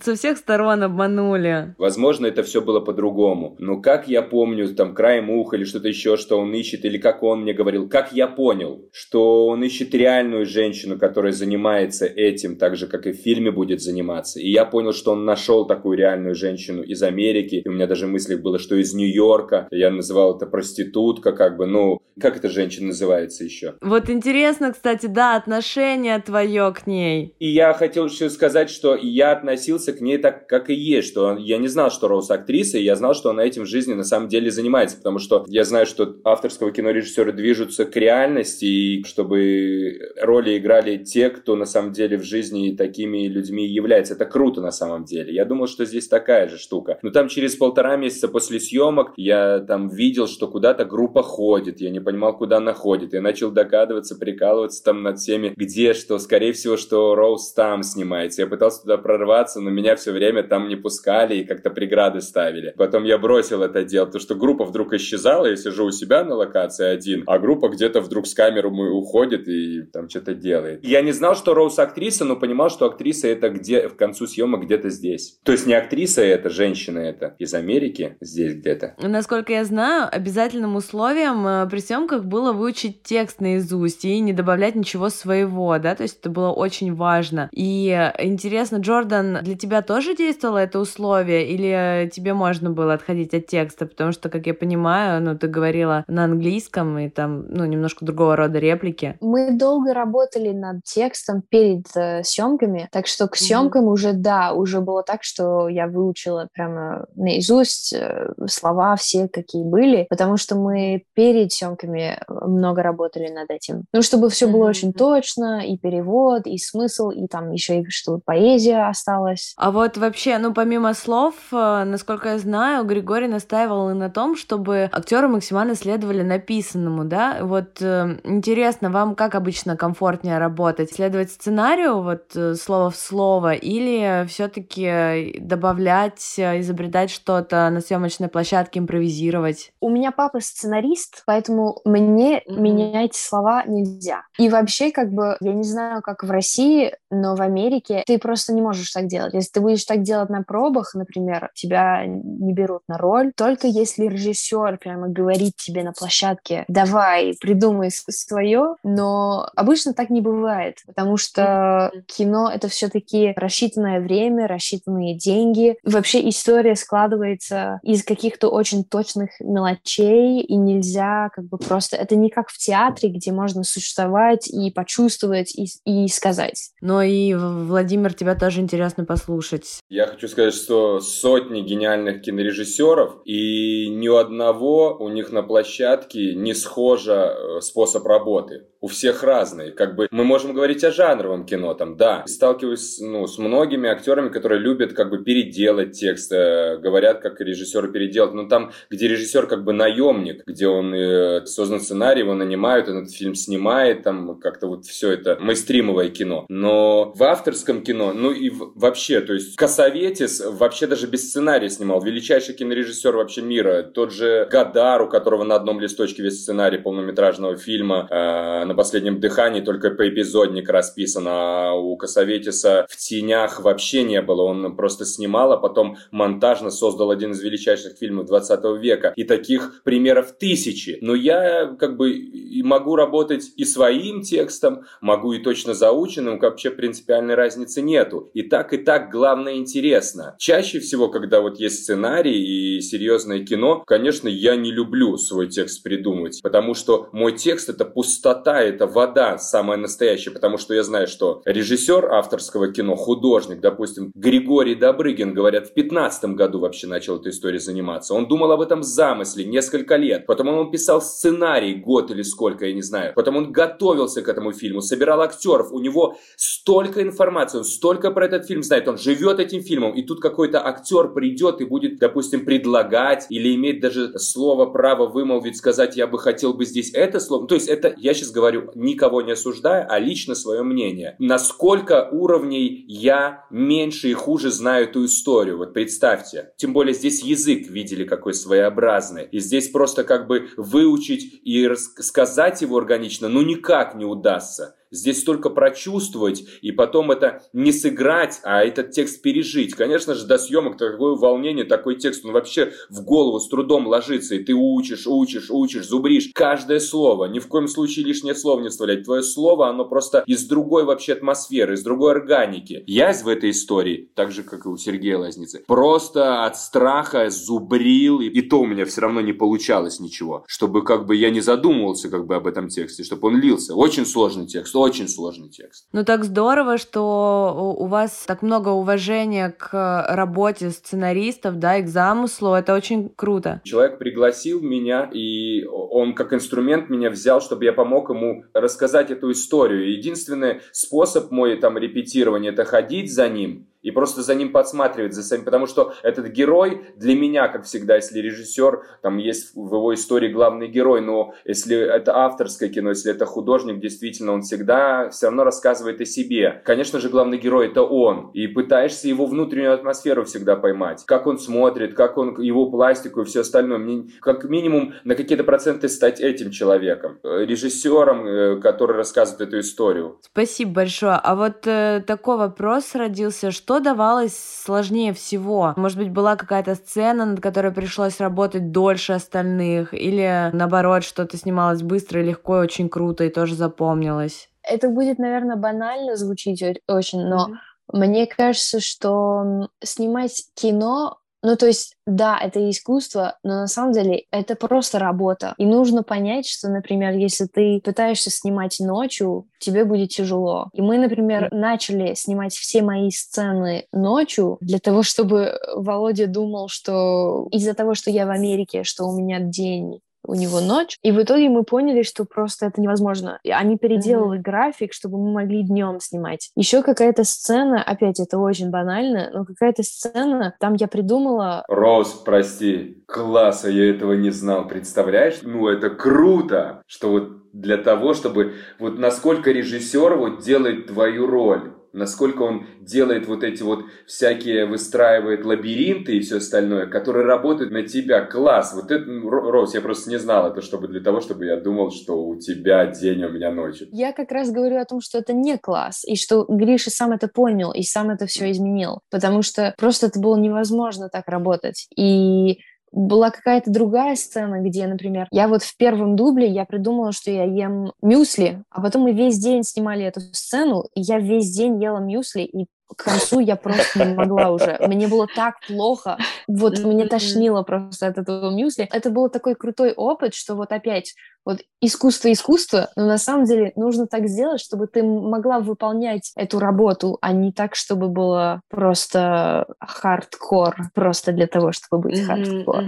Со 0.00 0.14
всех 0.14 0.38
сторон 0.38 0.82
обманули. 0.82 1.74
Возможно, 1.78 2.26
это 2.26 2.42
все 2.42 2.60
было 2.60 2.80
по-другому. 2.80 3.56
Но 3.58 3.80
как 3.80 4.08
я 4.08 4.22
помню, 4.22 4.68
там, 4.74 4.94
краем 4.94 5.30
уха 5.30 5.56
или 5.56 5.64
что-то 5.64 5.88
еще, 5.88 6.16
что 6.16 6.38
он 6.38 6.52
ищет, 6.54 6.84
или 6.84 6.98
как 6.98 7.22
он 7.22 7.42
мне 7.42 7.52
говорил, 7.52 7.88
как 7.88 8.12
я 8.12 8.28
понял, 8.28 8.88
что 8.92 9.46
он 9.46 9.62
ищет 9.64 9.94
реальную 9.94 10.46
женщину, 10.46 10.98
которая 10.98 11.32
занимается 11.32 12.06
этим, 12.06 12.56
так 12.56 12.76
же, 12.76 12.86
как 12.86 13.06
и 13.06 13.12
в 13.12 13.16
фильме 13.16 13.50
будет 13.50 13.80
заниматься. 13.80 14.40
И 14.40 14.50
я 14.50 14.64
понял, 14.64 14.92
что 14.92 15.12
он 15.12 15.24
нашел 15.24 15.66
такую 15.66 15.98
реальную 15.98 16.34
женщину 16.34 16.82
из 16.82 17.02
Америки. 17.02 17.62
И 17.64 17.68
у 17.68 17.72
меня 17.72 17.86
даже 17.86 18.06
мысли 18.06 18.36
было, 18.36 18.58
что 18.58 18.76
из 18.76 18.94
Нью-Йорка. 18.94 19.68
Я 19.70 19.90
называл 19.90 20.36
это 20.36 20.46
проститутка, 20.46 21.32
как 21.32 21.56
бы, 21.56 21.66
ну, 21.66 22.00
как 22.20 22.36
эта 22.36 22.48
женщина 22.48 22.88
называется 22.88 23.44
еще? 23.44 23.74
Вот 23.80 24.10
интересно, 24.10 24.72
кстати, 24.72 25.06
да, 25.06 25.36
отношение 25.36 26.18
твое 26.18 26.72
к 26.74 26.86
ней. 26.86 27.34
И 27.38 27.48
я 27.48 27.72
хотел 27.74 28.06
еще 28.06 28.28
сказать, 28.30 28.70
что 28.70 28.96
я 28.96 29.32
относился 29.32 29.87
к 29.92 30.00
ней 30.00 30.18
так, 30.18 30.46
как 30.46 30.70
и 30.70 30.74
есть, 30.74 31.08
что 31.08 31.36
я 31.38 31.58
не 31.58 31.68
знал, 31.68 31.90
что 31.90 32.08
Роуз 32.08 32.30
актриса, 32.30 32.78
и 32.78 32.82
я 32.82 32.96
знал, 32.96 33.14
что 33.14 33.30
она 33.30 33.44
этим 33.44 33.64
в 33.64 33.68
жизни 33.68 33.94
на 33.94 34.04
самом 34.04 34.28
деле 34.28 34.50
занимается, 34.50 34.96
потому 34.96 35.18
что 35.18 35.44
я 35.48 35.64
знаю, 35.64 35.86
что 35.86 36.16
авторского 36.24 36.70
кино 36.72 36.90
режиссеры 36.90 37.32
движутся 37.32 37.84
к 37.84 37.96
реальности, 37.96 38.64
и 38.64 39.04
чтобы 39.04 39.98
роли 40.20 40.58
играли 40.58 40.96
те, 40.98 41.30
кто 41.30 41.56
на 41.56 41.66
самом 41.66 41.92
деле 41.92 42.16
в 42.16 42.22
жизни 42.22 42.74
такими 42.76 43.26
людьми 43.26 43.66
является. 43.66 44.14
Это 44.14 44.24
круто 44.24 44.60
на 44.60 44.70
самом 44.70 45.04
деле. 45.04 45.32
Я 45.34 45.44
думал, 45.44 45.66
что 45.66 45.84
здесь 45.84 46.08
такая 46.08 46.48
же 46.48 46.58
штука. 46.58 46.98
Но 47.02 47.10
там 47.10 47.28
через 47.28 47.56
полтора 47.56 47.96
месяца 47.96 48.28
после 48.28 48.60
съемок 48.60 49.12
я 49.16 49.60
там 49.60 49.88
видел, 49.88 50.26
что 50.26 50.48
куда-то 50.48 50.84
группа 50.84 51.22
ходит, 51.22 51.80
я 51.80 51.90
не 51.90 52.00
понимал, 52.00 52.36
куда 52.36 52.58
она 52.58 52.72
ходит. 52.72 53.12
Я 53.12 53.20
начал 53.20 53.50
догадываться, 53.50 54.16
прикалываться 54.16 54.82
там 54.84 55.02
над 55.02 55.18
всеми, 55.18 55.52
где 55.56 55.94
что. 55.94 56.18
Скорее 56.18 56.52
всего, 56.52 56.76
что 56.76 57.14
Роуз 57.14 57.52
там 57.52 57.82
снимается. 57.82 58.42
Я 58.42 58.48
пытался 58.48 58.82
туда 58.82 58.98
прорваться, 58.98 59.60
но 59.60 59.70
меня 59.78 59.96
все 59.96 60.12
время 60.12 60.42
там 60.42 60.68
не 60.68 60.76
пускали 60.76 61.36
и 61.36 61.44
как-то 61.44 61.70
преграды 61.70 62.20
ставили. 62.20 62.74
Потом 62.76 63.04
я 63.04 63.18
бросил 63.18 63.62
это 63.62 63.84
дело, 63.84 64.06
потому 64.06 64.20
что 64.20 64.34
группа 64.34 64.64
вдруг 64.64 64.92
исчезала, 64.94 65.46
я 65.46 65.56
сижу 65.56 65.86
у 65.86 65.90
себя 65.90 66.24
на 66.24 66.34
локации 66.34 66.86
один, 66.86 67.24
а 67.26 67.38
группа 67.38 67.68
где-то 67.68 68.00
вдруг 68.00 68.26
с 68.26 68.34
камеру 68.34 68.70
уходит 68.70 69.48
и 69.48 69.82
там 69.82 70.08
что-то 70.08 70.34
делает. 70.34 70.84
Я 70.84 71.02
не 71.02 71.12
знал, 71.12 71.34
что 71.34 71.54
Роуз 71.54 71.78
актриса, 71.78 72.24
но 72.24 72.36
понимал, 72.36 72.70
что 72.70 72.86
актриса 72.86 73.28
это 73.28 73.50
где 73.50 73.88
в 73.88 73.96
концу 73.96 74.26
съемок 74.26 74.64
где-то 74.64 74.90
здесь. 74.90 75.38
То 75.44 75.52
есть 75.52 75.66
не 75.66 75.74
актриса 75.74 76.22
это, 76.22 76.50
женщина 76.50 76.98
это 76.98 77.36
из 77.38 77.54
Америки 77.54 78.16
здесь 78.20 78.54
где-то. 78.54 78.94
Насколько 78.98 79.52
я 79.52 79.64
знаю, 79.64 80.08
обязательным 80.10 80.76
условием 80.76 81.46
э, 81.46 81.68
при 81.70 81.78
съемках 81.78 82.24
было 82.24 82.52
выучить 82.52 83.02
текст 83.02 83.40
наизусть 83.40 84.04
и 84.04 84.18
не 84.20 84.32
добавлять 84.32 84.74
ничего 84.74 85.08
своего, 85.08 85.78
да, 85.78 85.94
то 85.94 86.02
есть 86.02 86.20
это 86.20 86.30
было 86.30 86.50
очень 86.50 86.94
важно. 86.94 87.48
И 87.52 87.88
э, 87.88 88.12
интересно, 88.24 88.76
Джордан, 88.76 89.38
для 89.42 89.56
тебя 89.56 89.67
тоже 89.86 90.14
действовало 90.14 90.58
это 90.58 90.78
условие 90.78 91.48
или 91.48 92.10
тебе 92.12 92.34
можно 92.34 92.70
было 92.70 92.94
отходить 92.94 93.34
от 93.34 93.46
текста, 93.46 93.86
потому 93.86 94.12
что, 94.12 94.28
как 94.28 94.46
я 94.46 94.54
понимаю, 94.54 95.22
ну, 95.22 95.36
ты 95.36 95.48
говорила 95.48 96.04
на 96.08 96.24
английском 96.24 96.98
и 96.98 97.08
там, 97.08 97.46
ну, 97.48 97.64
немножко 97.64 98.04
другого 98.04 98.36
рода 98.36 98.58
реплики. 98.58 99.16
Мы 99.20 99.52
долго 99.52 99.94
работали 99.94 100.50
над 100.50 100.82
текстом 100.84 101.42
перед 101.48 101.86
э, 101.94 102.22
съемками, 102.24 102.88
так 102.92 103.06
что 103.06 103.28
к 103.28 103.36
съемкам 103.36 103.86
mm-hmm. 103.86 103.92
уже, 103.92 104.12
да, 104.12 104.52
уже 104.52 104.80
было 104.80 105.02
так, 105.02 105.22
что 105.22 105.68
я 105.68 105.86
выучила 105.86 106.48
прямо 106.52 107.06
наизусть 107.14 107.92
э, 107.92 108.32
слова 108.46 108.96
все, 108.96 109.28
какие 109.28 109.64
были, 109.64 110.06
потому 110.08 110.36
что 110.36 110.56
мы 110.56 111.04
перед 111.14 111.52
съемками 111.52 112.20
много 112.28 112.82
работали 112.82 113.28
над 113.28 113.50
этим. 113.50 113.84
Ну, 113.92 114.02
чтобы 114.02 114.30
все 114.30 114.46
было 114.46 114.66
mm-hmm. 114.66 114.70
очень 114.70 114.92
точно, 114.92 115.60
и 115.66 115.76
перевод, 115.76 116.46
и 116.46 116.58
смысл, 116.58 117.10
и 117.10 117.26
там 117.26 117.50
еще 117.50 117.80
и 117.80 117.88
чтобы 117.88 118.20
поэзия 118.24 118.88
осталась. 118.88 119.54
А 119.58 119.72
вот 119.72 119.96
вообще, 119.96 120.38
ну, 120.38 120.54
помимо 120.54 120.94
слов, 120.94 121.34
э, 121.50 121.82
насколько 121.84 122.28
я 122.28 122.38
знаю, 122.38 122.84
Григорий 122.84 123.26
настаивал 123.26 123.90
и 123.90 123.92
на 123.92 124.08
том, 124.08 124.36
чтобы 124.36 124.88
актеры 124.92 125.26
максимально 125.26 125.74
следовали 125.74 126.22
написанному, 126.22 127.04
да? 127.04 127.38
Вот 127.42 127.82
э, 127.82 128.18
интересно, 128.22 128.88
вам 128.88 129.16
как 129.16 129.34
обычно 129.34 129.76
комфортнее 129.76 130.38
работать? 130.38 130.92
Следовать 130.92 131.32
сценарию, 131.32 132.02
вот 132.02 132.36
э, 132.36 132.54
слово 132.54 132.90
в 132.90 132.96
слово, 132.96 133.54
или 133.54 134.24
все-таки 134.28 135.40
добавлять, 135.40 136.38
изобретать 136.38 137.10
что-то 137.10 137.68
на 137.70 137.80
съемочной 137.80 138.28
площадке, 138.28 138.78
импровизировать? 138.78 139.72
У 139.80 139.90
меня 139.90 140.12
папа 140.12 140.38
сценарист, 140.38 141.24
поэтому 141.26 141.80
мне 141.84 142.38
mm-hmm. 142.38 142.60
менять 142.60 143.16
слова 143.16 143.64
нельзя. 143.66 144.22
И 144.38 144.48
вообще, 144.48 144.92
как 144.92 145.10
бы, 145.10 145.36
я 145.40 145.52
не 145.52 145.64
знаю, 145.64 146.00
как 146.00 146.22
в 146.22 146.30
России, 146.30 146.94
но 147.10 147.34
в 147.34 147.42
Америке 147.42 148.04
ты 148.06 148.18
просто 148.18 148.52
не 148.52 148.62
можешь 148.62 148.92
так 148.92 149.08
делать. 149.08 149.34
Если 149.48 149.60
ты 149.60 149.60
будешь 149.62 149.84
так 149.86 150.02
делать 150.02 150.28
на 150.28 150.42
пробах, 150.42 150.94
например, 150.94 151.50
тебя 151.54 152.04
не 152.04 152.52
берут 152.52 152.82
на 152.86 152.98
роль, 152.98 153.32
только 153.34 153.66
если 153.66 154.06
режиссер 154.06 154.76
прямо 154.76 155.08
говорит 155.08 155.56
тебе 155.56 155.82
на 155.82 155.92
площадке, 155.92 156.66
давай, 156.68 157.34
придумай 157.40 157.90
свое, 157.90 158.76
но 158.82 159.48
обычно 159.56 159.94
так 159.94 160.10
не 160.10 160.20
бывает, 160.20 160.82
потому 160.86 161.16
что 161.16 161.90
кино— 162.04 162.50
это 162.54 162.68
все-таки 162.68 163.32
рассчитанное 163.36 164.00
время, 164.00 164.46
рассчитанные 164.46 165.16
деньги. 165.16 165.78
Вообще 165.82 166.28
история 166.28 166.76
складывается 166.76 167.80
из 167.82 168.04
каких-то 168.04 168.48
очень 168.48 168.84
точных 168.84 169.30
мелочей, 169.40 170.42
и 170.42 170.56
нельзя 170.56 171.30
как 171.34 171.46
бы 171.46 171.56
просто... 171.56 171.96
Это 171.96 172.16
не 172.16 172.28
как 172.28 172.50
в 172.50 172.58
театре, 172.58 173.08
где 173.08 173.32
можно 173.32 173.64
существовать 173.64 174.46
и 174.46 174.70
почувствовать, 174.70 175.54
и, 175.56 175.68
и 175.86 176.06
сказать. 176.08 176.72
Но 176.82 177.00
и, 177.00 177.32
Владимир, 177.34 178.12
тебя 178.12 178.34
тоже 178.34 178.60
интересно 178.60 179.06
послушать 179.06 179.37
послушать? 179.38 179.80
Я 179.88 180.06
хочу 180.06 180.28
сказать, 180.28 180.54
что 180.54 181.00
сотни 181.00 181.60
гениальных 181.60 182.22
кинорежиссеров, 182.22 183.22
и 183.24 183.88
ни 183.88 184.08
у 184.08 184.16
одного 184.16 184.96
у 184.98 185.08
них 185.08 185.30
на 185.30 185.42
площадке 185.42 186.34
не 186.34 186.54
схожа 186.54 187.34
э, 187.34 187.60
способ 187.60 188.06
работы. 188.06 188.66
У 188.80 188.86
всех 188.86 189.24
разный. 189.24 189.72
Как 189.72 189.96
бы 189.96 190.06
мы 190.12 190.22
можем 190.22 190.52
говорить 190.52 190.84
о 190.84 190.92
жанровом 190.92 191.44
кино, 191.44 191.74
там, 191.74 191.96
да. 191.96 192.22
Сталкиваюсь 192.26 193.00
ну, 193.00 193.26
с 193.26 193.36
многими 193.36 193.88
актерами, 193.88 194.28
которые 194.28 194.60
любят 194.60 194.92
как 194.92 195.10
бы 195.10 195.18
переделать 195.18 195.98
текст, 195.98 196.30
э, 196.32 196.78
говорят, 196.78 197.20
как 197.20 197.40
режиссер 197.40 197.88
переделать. 197.88 198.34
Но 198.34 198.44
там, 198.44 198.70
где 198.88 199.08
режиссер 199.08 199.48
как 199.48 199.64
бы 199.64 199.72
наемник, 199.72 200.44
где 200.46 200.68
он 200.68 200.94
э, 200.94 201.44
создан 201.46 201.80
сценарий, 201.80 202.20
его 202.20 202.34
нанимают, 202.34 202.88
он 202.88 202.98
этот 202.98 203.12
фильм 203.12 203.34
снимает, 203.34 204.04
там 204.04 204.38
как-то 204.38 204.68
вот 204.68 204.84
все 204.86 205.10
это 205.10 205.36
мейстримовое 205.40 206.10
кино. 206.10 206.46
Но 206.48 207.12
в 207.16 207.22
авторском 207.24 207.82
кино, 207.82 208.12
ну 208.12 208.30
и 208.30 208.48
в, 208.48 208.72
вообще, 208.76 209.20
то 209.20 209.32
есть 209.32 209.56
Косоветис 209.56 210.40
вообще 210.46 210.86
даже 210.86 211.08
без 211.08 211.28
сценария 211.28 211.68
снимал. 211.68 212.00
Величайший 212.00 212.54
кинорежиссер 212.54 213.16
вообще 213.16 213.42
мира. 213.42 213.82
Тот 213.82 214.12
же 214.12 214.46
Гадар, 214.48 215.02
у 215.02 215.08
которого 215.08 215.42
на 215.42 215.56
одном 215.56 215.80
листочке 215.80 216.22
весь 216.22 216.42
сценарий 216.42 216.78
полнометражного 216.78 217.56
фильма 217.56 218.06
э, 218.08 218.67
на 218.68 218.74
последнем 218.74 219.20
дыхании, 219.20 219.60
только 219.60 219.90
по 219.90 220.08
эпизодник 220.08 220.68
расписан, 220.68 221.24
а 221.26 221.72
у 221.74 221.96
Косоветиса 221.96 222.86
в 222.88 222.96
тенях 222.96 223.60
вообще 223.60 224.02
не 224.02 224.22
было. 224.22 224.42
Он 224.42 224.76
просто 224.76 225.04
снимал, 225.04 225.52
а 225.52 225.56
потом 225.56 225.96
монтажно 226.10 226.70
создал 226.70 227.10
один 227.10 227.32
из 227.32 227.42
величайших 227.42 227.96
фильмов 227.98 228.26
20 228.26 228.80
века. 228.80 229.12
И 229.16 229.24
таких 229.24 229.82
примеров 229.84 230.32
тысячи. 230.38 230.98
Но 231.00 231.14
я 231.14 231.74
как 231.78 231.96
бы 231.96 232.14
могу 232.62 232.96
работать 232.96 233.50
и 233.56 233.64
своим 233.64 234.22
текстом, 234.22 234.84
могу 235.00 235.32
и 235.32 235.42
точно 235.42 235.74
заученным, 235.74 236.38
вообще 236.38 236.70
принципиальной 236.70 237.34
разницы 237.34 237.82
нету. 237.82 238.30
И 238.34 238.42
так, 238.42 238.72
и 238.72 238.78
так 238.78 239.10
главное 239.10 239.56
интересно. 239.56 240.36
Чаще 240.38 240.80
всего, 240.80 241.08
когда 241.08 241.40
вот 241.40 241.58
есть 241.58 241.82
сценарий 241.82 242.76
и 242.76 242.80
серьезное 242.80 243.44
кино, 243.44 243.82
конечно, 243.86 244.28
я 244.28 244.56
не 244.56 244.70
люблю 244.70 245.16
свой 245.16 245.48
текст 245.48 245.82
придумывать, 245.82 246.40
потому 246.42 246.74
что 246.74 247.08
мой 247.12 247.32
текст 247.32 247.68
это 247.68 247.84
пустота, 247.84 248.57
это 248.60 248.86
вода 248.86 249.38
самая 249.38 249.78
настоящая, 249.78 250.30
потому 250.30 250.58
что 250.58 250.74
я 250.74 250.82
знаю, 250.82 251.06
что 251.06 251.42
режиссер 251.44 252.06
авторского 252.12 252.72
кино, 252.72 252.96
художник, 252.96 253.60
допустим, 253.60 254.12
Григорий 254.14 254.74
Добрыгин, 254.74 255.34
говорят, 255.34 255.68
в 255.68 255.74
15 255.74 256.36
году 256.36 256.60
вообще 256.60 256.86
начал 256.86 257.16
этой 257.16 257.32
историей 257.32 257.60
заниматься. 257.60 258.14
Он 258.14 258.26
думал 258.26 258.52
об 258.52 258.60
этом 258.60 258.82
замысле 258.82 259.44
несколько 259.44 259.96
лет. 259.96 260.26
Потом 260.26 260.48
он 260.48 260.70
писал 260.70 261.00
сценарий 261.00 261.74
год 261.74 262.10
или 262.10 262.22
сколько, 262.22 262.66
я 262.66 262.72
не 262.72 262.82
знаю. 262.82 263.12
Потом 263.14 263.36
он 263.36 263.52
готовился 263.52 264.22
к 264.22 264.28
этому 264.28 264.52
фильму, 264.52 264.80
собирал 264.80 265.20
актеров. 265.20 265.72
У 265.72 265.80
него 265.80 266.16
столько 266.36 267.02
информации, 267.02 267.58
он 267.58 267.64
столько 267.64 268.10
про 268.10 268.26
этот 268.26 268.46
фильм 268.46 268.62
знает. 268.62 268.88
Он 268.88 268.98
живет 268.98 269.40
этим 269.40 269.62
фильмом. 269.62 269.94
И 269.94 270.02
тут 270.02 270.20
какой-то 270.20 270.66
актер 270.66 271.08
придет 271.08 271.60
и 271.60 271.64
будет, 271.64 271.98
допустим, 271.98 272.44
предлагать 272.44 273.26
или 273.30 273.54
иметь 273.54 273.80
даже 273.80 274.18
слово, 274.18 274.66
право 274.66 275.06
вымолвить, 275.06 275.56
сказать, 275.56 275.96
я 275.96 276.06
бы 276.06 276.18
хотел 276.18 276.54
бы 276.54 276.64
здесь 276.64 276.92
это 276.94 277.20
слово. 277.20 277.46
То 277.46 277.54
есть 277.54 277.68
это, 277.68 277.94
я 277.96 278.14
сейчас 278.14 278.30
говорю, 278.30 278.47
никого 278.74 279.22
не 279.22 279.32
осуждая, 279.32 279.84
а 279.84 279.98
лично 279.98 280.34
свое 280.34 280.62
мнение. 280.62 281.16
Насколько 281.18 282.08
уровней 282.10 282.84
я 282.88 283.46
меньше 283.50 284.10
и 284.10 284.14
хуже 284.14 284.50
знаю 284.50 284.84
эту 284.84 285.04
историю. 285.04 285.58
Вот 285.58 285.74
представьте. 285.74 286.52
Тем 286.56 286.72
более 286.72 286.94
здесь 286.94 287.22
язык 287.22 287.68
видели 287.68 288.04
какой 288.04 288.34
своеобразный. 288.34 289.28
И 289.30 289.38
здесь 289.40 289.68
просто 289.68 290.04
как 290.04 290.26
бы 290.26 290.48
выучить 290.56 291.40
и 291.44 291.68
сказать 291.74 292.62
его 292.62 292.78
органично, 292.78 293.28
ну 293.28 293.42
никак 293.42 293.94
не 293.94 294.04
удастся. 294.04 294.74
Здесь 294.90 295.24
только 295.24 295.50
прочувствовать 295.50 296.44
и 296.62 296.72
потом 296.72 297.10
это 297.10 297.42
не 297.52 297.72
сыграть, 297.72 298.40
а 298.44 298.62
этот 298.62 298.92
текст 298.92 299.22
пережить. 299.22 299.74
Конечно 299.74 300.14
же, 300.14 300.26
до 300.26 300.38
съемок 300.38 300.76
такое 300.76 301.14
волнение, 301.14 301.64
такой 301.64 301.96
текст, 301.96 302.24
он 302.24 302.32
вообще 302.32 302.72
в 302.88 303.04
голову 303.04 303.40
с 303.40 303.48
трудом 303.48 303.86
ложится, 303.86 304.34
и 304.34 304.42
ты 304.42 304.54
учишь, 304.54 305.06
учишь, 305.06 305.50
учишь, 305.50 305.86
зубришь 305.86 306.30
каждое 306.34 306.80
слово. 306.80 307.26
Ни 307.26 307.38
в 307.38 307.48
коем 307.48 307.68
случае 307.68 308.06
лишнее 308.06 308.34
слово 308.34 308.60
не 308.60 308.68
вставлять. 308.68 309.04
Твое 309.04 309.22
слово, 309.22 309.68
оно 309.68 309.84
просто 309.84 310.22
из 310.26 310.46
другой 310.46 310.84
вообще 310.84 311.14
атмосферы, 311.14 311.74
из 311.74 311.82
другой 311.82 312.12
органики. 312.12 312.84
Я 312.86 313.08
в 313.22 313.28
этой 313.28 313.50
истории, 313.50 314.10
так 314.14 314.32
же, 314.32 314.42
как 314.42 314.66
и 314.66 314.68
у 314.68 314.76
Сергея 314.76 315.18
Лазницы, 315.18 315.64
просто 315.66 316.44
от 316.44 316.56
страха 316.56 317.30
зубрил, 317.30 318.20
и, 318.20 318.26
и 318.26 318.42
то 318.42 318.60
у 318.60 318.66
меня 318.66 318.84
все 318.84 319.00
равно 319.00 319.20
не 319.20 319.32
получалось 319.32 320.00
ничего, 320.00 320.44
чтобы 320.46 320.84
как 320.84 321.06
бы 321.06 321.16
я 321.16 321.30
не 321.30 321.40
задумывался 321.40 322.08
как 322.08 322.26
бы 322.26 322.36
об 322.36 322.46
этом 322.46 322.68
тексте, 322.68 323.02
чтобы 323.02 323.28
он 323.28 323.40
лился. 323.40 323.74
Очень 323.74 324.06
сложный 324.06 324.46
текст, 324.46 324.74
очень 324.78 325.08
сложный 325.08 325.48
текст. 325.48 325.86
Ну 325.92 326.04
так 326.04 326.24
здорово, 326.24 326.78
что 326.78 327.74
у 327.78 327.86
вас 327.86 328.24
так 328.26 328.42
много 328.42 328.70
уважения 328.70 329.50
к 329.50 330.06
работе 330.08 330.70
сценаристов, 330.70 331.58
да, 331.58 331.78
и 331.78 331.82
к 331.82 331.88
замыслу. 331.88 332.54
Это 332.54 332.74
очень 332.74 333.08
круто. 333.14 333.60
Человек 333.64 333.98
пригласил 333.98 334.60
меня, 334.60 335.10
и 335.12 335.64
он 335.64 336.14
как 336.14 336.32
инструмент 336.32 336.88
меня 336.88 337.10
взял, 337.10 337.40
чтобы 337.40 337.64
я 337.64 337.72
помог 337.72 338.10
ему 338.10 338.44
рассказать 338.54 339.10
эту 339.10 339.30
историю. 339.32 339.90
Единственный 339.90 340.60
способ 340.72 341.30
мой 341.30 341.56
там 341.56 341.78
репетирования– 341.78 342.50
это 342.52 342.64
ходить 342.64 343.12
за 343.12 343.28
ним 343.28 343.66
и 343.82 343.90
просто 343.90 344.22
за 344.22 344.34
ним 344.34 344.52
подсматривать, 344.52 345.14
за 345.14 345.22
самим, 345.22 345.44
потому 345.44 345.66
что 345.66 345.94
этот 346.02 346.28
герой 346.28 346.86
для 346.96 347.14
меня, 347.14 347.48
как 347.48 347.64
всегда, 347.64 347.96
если 347.96 348.20
режиссер, 348.20 348.82
там 349.02 349.18
есть 349.18 349.54
в 349.54 349.74
его 349.74 349.94
истории 349.94 350.28
главный 350.28 350.68
герой, 350.68 351.00
но 351.00 351.34
если 351.44 351.76
это 351.76 352.16
авторское 352.16 352.68
кино, 352.68 352.90
если 352.90 353.12
это 353.12 353.26
художник, 353.26 353.80
действительно, 353.80 354.32
он 354.32 354.42
всегда 354.42 355.10
все 355.10 355.26
равно 355.26 355.44
рассказывает 355.44 356.00
о 356.00 356.04
себе. 356.04 356.62
Конечно 356.64 357.00
же, 357.00 357.08
главный 357.08 357.38
герой 357.38 357.68
это 357.68 357.82
он, 357.82 358.30
и 358.32 358.46
пытаешься 358.46 359.08
его 359.08 359.26
внутреннюю 359.26 359.74
атмосферу 359.74 360.24
всегда 360.24 360.56
поймать, 360.56 361.04
как 361.06 361.26
он 361.26 361.38
смотрит, 361.38 361.94
как 361.94 362.18
он, 362.18 362.40
его 362.40 362.70
пластику 362.70 363.22
и 363.22 363.24
все 363.24 363.40
остальное. 363.40 363.78
Мне 363.78 364.10
как 364.20 364.44
минимум 364.44 364.94
на 365.04 365.14
какие-то 365.14 365.44
проценты 365.44 365.88
стать 365.88 366.20
этим 366.20 366.50
человеком, 366.50 367.18
режиссером, 367.22 368.26
э, 368.26 368.60
который 368.60 368.96
рассказывает 368.96 369.48
эту 369.48 369.60
историю. 369.60 370.18
Спасибо 370.22 370.72
большое. 370.72 371.18
А 371.22 371.34
вот 371.34 371.66
э, 371.66 372.02
такой 372.06 372.38
вопрос 372.38 372.94
родился, 372.94 373.50
что 373.50 373.67
что 373.68 373.80
давалось 373.80 374.34
сложнее 374.34 375.12
всего? 375.12 375.74
Может 375.76 375.98
быть, 375.98 376.10
была 376.10 376.36
какая-то 376.36 376.74
сцена, 376.74 377.26
над 377.26 377.42
которой 377.42 377.70
пришлось 377.70 378.18
работать 378.18 378.72
дольше 378.72 379.12
остальных? 379.12 379.92
Или, 379.92 380.48
наоборот, 380.54 381.04
что-то 381.04 381.36
снималось 381.36 381.82
быстро 381.82 382.20
легко, 382.20 382.56
и 382.56 382.62
очень 382.62 382.88
круто, 382.88 383.24
и 383.24 383.28
тоже 383.28 383.54
запомнилось? 383.56 384.48
Это 384.62 384.88
будет, 384.88 385.18
наверное, 385.18 385.56
банально 385.56 386.16
звучить 386.16 386.64
очень, 386.88 387.20
но 387.20 387.50
mm-hmm. 387.92 387.98
мне 387.98 388.26
кажется, 388.26 388.80
что 388.80 389.68
снимать 389.84 390.46
кино 390.54 391.18
ну, 391.42 391.56
то 391.56 391.66
есть, 391.66 391.94
да, 392.06 392.38
это 392.38 392.68
искусство, 392.68 393.36
но 393.42 393.60
на 393.60 393.66
самом 393.68 393.92
деле 393.92 394.24
это 394.30 394.56
просто 394.56 394.98
работа. 394.98 395.54
И 395.56 395.66
нужно 395.66 396.02
понять, 396.02 396.48
что, 396.48 396.68
например, 396.68 397.12
если 397.12 397.46
ты 397.46 397.80
пытаешься 397.80 398.30
снимать 398.30 398.78
ночью, 398.80 399.46
тебе 399.60 399.84
будет 399.84 400.10
тяжело. 400.10 400.68
И 400.72 400.82
мы, 400.82 400.98
например, 400.98 401.48
начали 401.52 402.14
снимать 402.14 402.54
все 402.54 402.82
мои 402.82 403.10
сцены 403.10 403.86
ночью 403.92 404.58
для 404.60 404.78
того, 404.80 405.02
чтобы 405.02 405.58
Володя 405.76 406.26
думал, 406.26 406.68
что 406.68 407.46
из-за 407.52 407.74
того, 407.74 407.94
что 407.94 408.10
я 408.10 408.26
в 408.26 408.30
Америке, 408.30 408.82
что 408.82 409.04
у 409.04 409.16
меня 409.16 409.38
день 409.40 410.00
у 410.28 410.34
него 410.34 410.60
ночь. 410.60 410.96
И 411.02 411.10
в 411.10 411.20
итоге 411.20 411.48
мы 411.48 411.64
поняли, 411.64 412.02
что 412.02 412.24
просто 412.24 412.66
это 412.66 412.80
невозможно. 412.80 413.40
И 413.42 413.50
они 413.50 413.76
переделали 413.78 414.38
mm-hmm. 414.38 414.42
график, 414.42 414.92
чтобы 414.92 415.18
мы 415.18 415.32
могли 415.32 415.62
днем 415.62 415.98
снимать. 416.00 416.50
Еще 416.54 416.82
какая-то 416.82 417.24
сцена, 417.24 417.82
опять 417.82 418.20
это 418.20 418.38
очень 418.38 418.70
банально, 418.70 419.30
но 419.32 419.44
какая-то 419.44 419.82
сцена, 419.82 420.54
там 420.60 420.74
я 420.74 420.86
придумала... 420.86 421.64
Роуз, 421.68 422.12
прости, 422.24 423.02
класса, 423.06 423.70
я 423.70 423.90
этого 423.90 424.12
не 424.12 424.30
знал, 424.30 424.68
представляешь? 424.68 425.40
Ну, 425.42 425.66
это 425.68 425.90
круто, 425.90 426.82
что 426.86 427.10
вот 427.10 427.52
для 427.52 427.78
того, 427.78 428.12
чтобы 428.12 428.54
вот 428.78 428.98
насколько 428.98 429.50
режиссер 429.50 430.16
вот 430.16 430.42
делает 430.42 430.88
твою 430.88 431.26
роль 431.26 431.72
насколько 431.98 432.42
он 432.42 432.66
делает 432.80 433.26
вот 433.26 433.44
эти 433.44 433.62
вот 433.62 433.84
всякие, 434.06 434.66
выстраивает 434.66 435.44
лабиринты 435.44 436.16
и 436.16 436.20
все 436.20 436.38
остальное, 436.38 436.86
которые 436.86 437.26
работают 437.26 437.70
на 437.70 437.82
тебя. 437.82 438.24
Класс! 438.24 438.72
Вот 438.74 438.90
это, 438.90 439.04
Рос, 439.10 439.74
я 439.74 439.80
просто 439.80 440.10
не 440.10 440.18
знал 440.18 440.50
это, 440.50 440.62
чтобы 440.62 440.88
для 440.88 441.00
того, 441.00 441.20
чтобы 441.20 441.44
я 441.44 441.56
думал, 441.56 441.90
что 441.90 442.24
у 442.24 442.36
тебя 442.36 442.86
день, 442.86 443.22
а 443.24 443.28
у 443.28 443.30
меня 443.30 443.50
ночь. 443.50 443.82
Я 443.90 444.12
как 444.12 444.32
раз 444.32 444.50
говорю 444.50 444.76
о 444.76 444.84
том, 444.84 445.00
что 445.00 445.18
это 445.18 445.32
не 445.32 445.58
класс, 445.58 446.04
и 446.04 446.16
что 446.16 446.44
Гриша 446.48 446.90
сам 446.90 447.12
это 447.12 447.28
понял 447.28 447.72
и 447.72 447.82
сам 447.82 448.10
это 448.10 448.26
все 448.26 448.50
изменил, 448.50 449.00
потому 449.10 449.42
что 449.42 449.74
просто 449.76 450.06
это 450.06 450.18
было 450.20 450.36
невозможно 450.36 451.08
так 451.08 451.28
работать. 451.28 451.86
И 451.96 452.58
была 452.92 453.30
какая-то 453.30 453.70
другая 453.70 454.16
сцена, 454.16 454.60
где, 454.60 454.86
например, 454.86 455.28
я 455.30 455.48
вот 455.48 455.62
в 455.62 455.76
первом 455.76 456.16
дубле 456.16 456.48
я 456.48 456.64
придумала, 456.64 457.12
что 457.12 457.30
я 457.30 457.44
ем 457.44 457.92
мюсли, 458.02 458.62
а 458.70 458.80
потом 458.80 459.02
мы 459.02 459.12
весь 459.12 459.38
день 459.38 459.62
снимали 459.62 460.04
эту 460.04 460.20
сцену, 460.20 460.84
и 460.94 461.00
я 461.00 461.18
весь 461.18 461.54
день 461.54 461.82
ела 461.82 461.98
мюсли, 461.98 462.42
и 462.42 462.66
к 462.96 463.04
концу 463.04 463.40
я 463.40 463.56
просто 463.56 464.04
не 464.04 464.14
могла 464.14 464.50
уже. 464.50 464.78
Мне 464.80 465.08
было 465.08 465.26
так 465.34 465.54
плохо. 465.66 466.18
Вот 466.46 466.78
мне 466.78 467.06
тошнило 467.06 467.62
просто 467.62 468.06
от 468.08 468.18
этого 468.18 468.50
мюсли. 468.50 468.88
Это 468.90 469.10
был 469.10 469.28
такой 469.28 469.54
крутой 469.54 469.92
опыт, 469.92 470.34
что 470.34 470.54
вот 470.54 470.72
опять 470.72 471.14
вот 471.44 471.60
искусство 471.80 472.30
искусство, 472.30 472.90
но 472.94 473.06
на 473.06 473.16
самом 473.16 473.44
деле 473.44 473.72
нужно 473.74 474.06
так 474.06 474.28
сделать, 474.28 474.60
чтобы 474.60 474.86
ты 474.86 475.02
могла 475.02 475.60
выполнять 475.60 476.32
эту 476.36 476.58
работу, 476.58 477.16
а 477.22 477.32
не 477.32 477.52
так, 477.52 477.74
чтобы 477.74 478.08
было 478.08 478.60
просто 478.68 479.66
хардкор, 479.80 480.76
просто 480.94 481.32
для 481.32 481.46
того, 481.46 481.72
чтобы 481.72 482.02
быть 482.02 482.26
хардкор. 482.26 482.84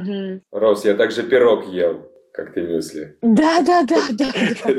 Рос, 0.53 0.85
я 0.85 0.95
также 0.95 1.23
пирог 1.23 1.67
ел 1.69 2.10
как 2.33 2.55
ты 2.55 2.63
мюсли. 2.63 3.17
Да, 3.23 3.61
да, 3.63 3.83
да, 3.85 4.01
да. 4.13 4.27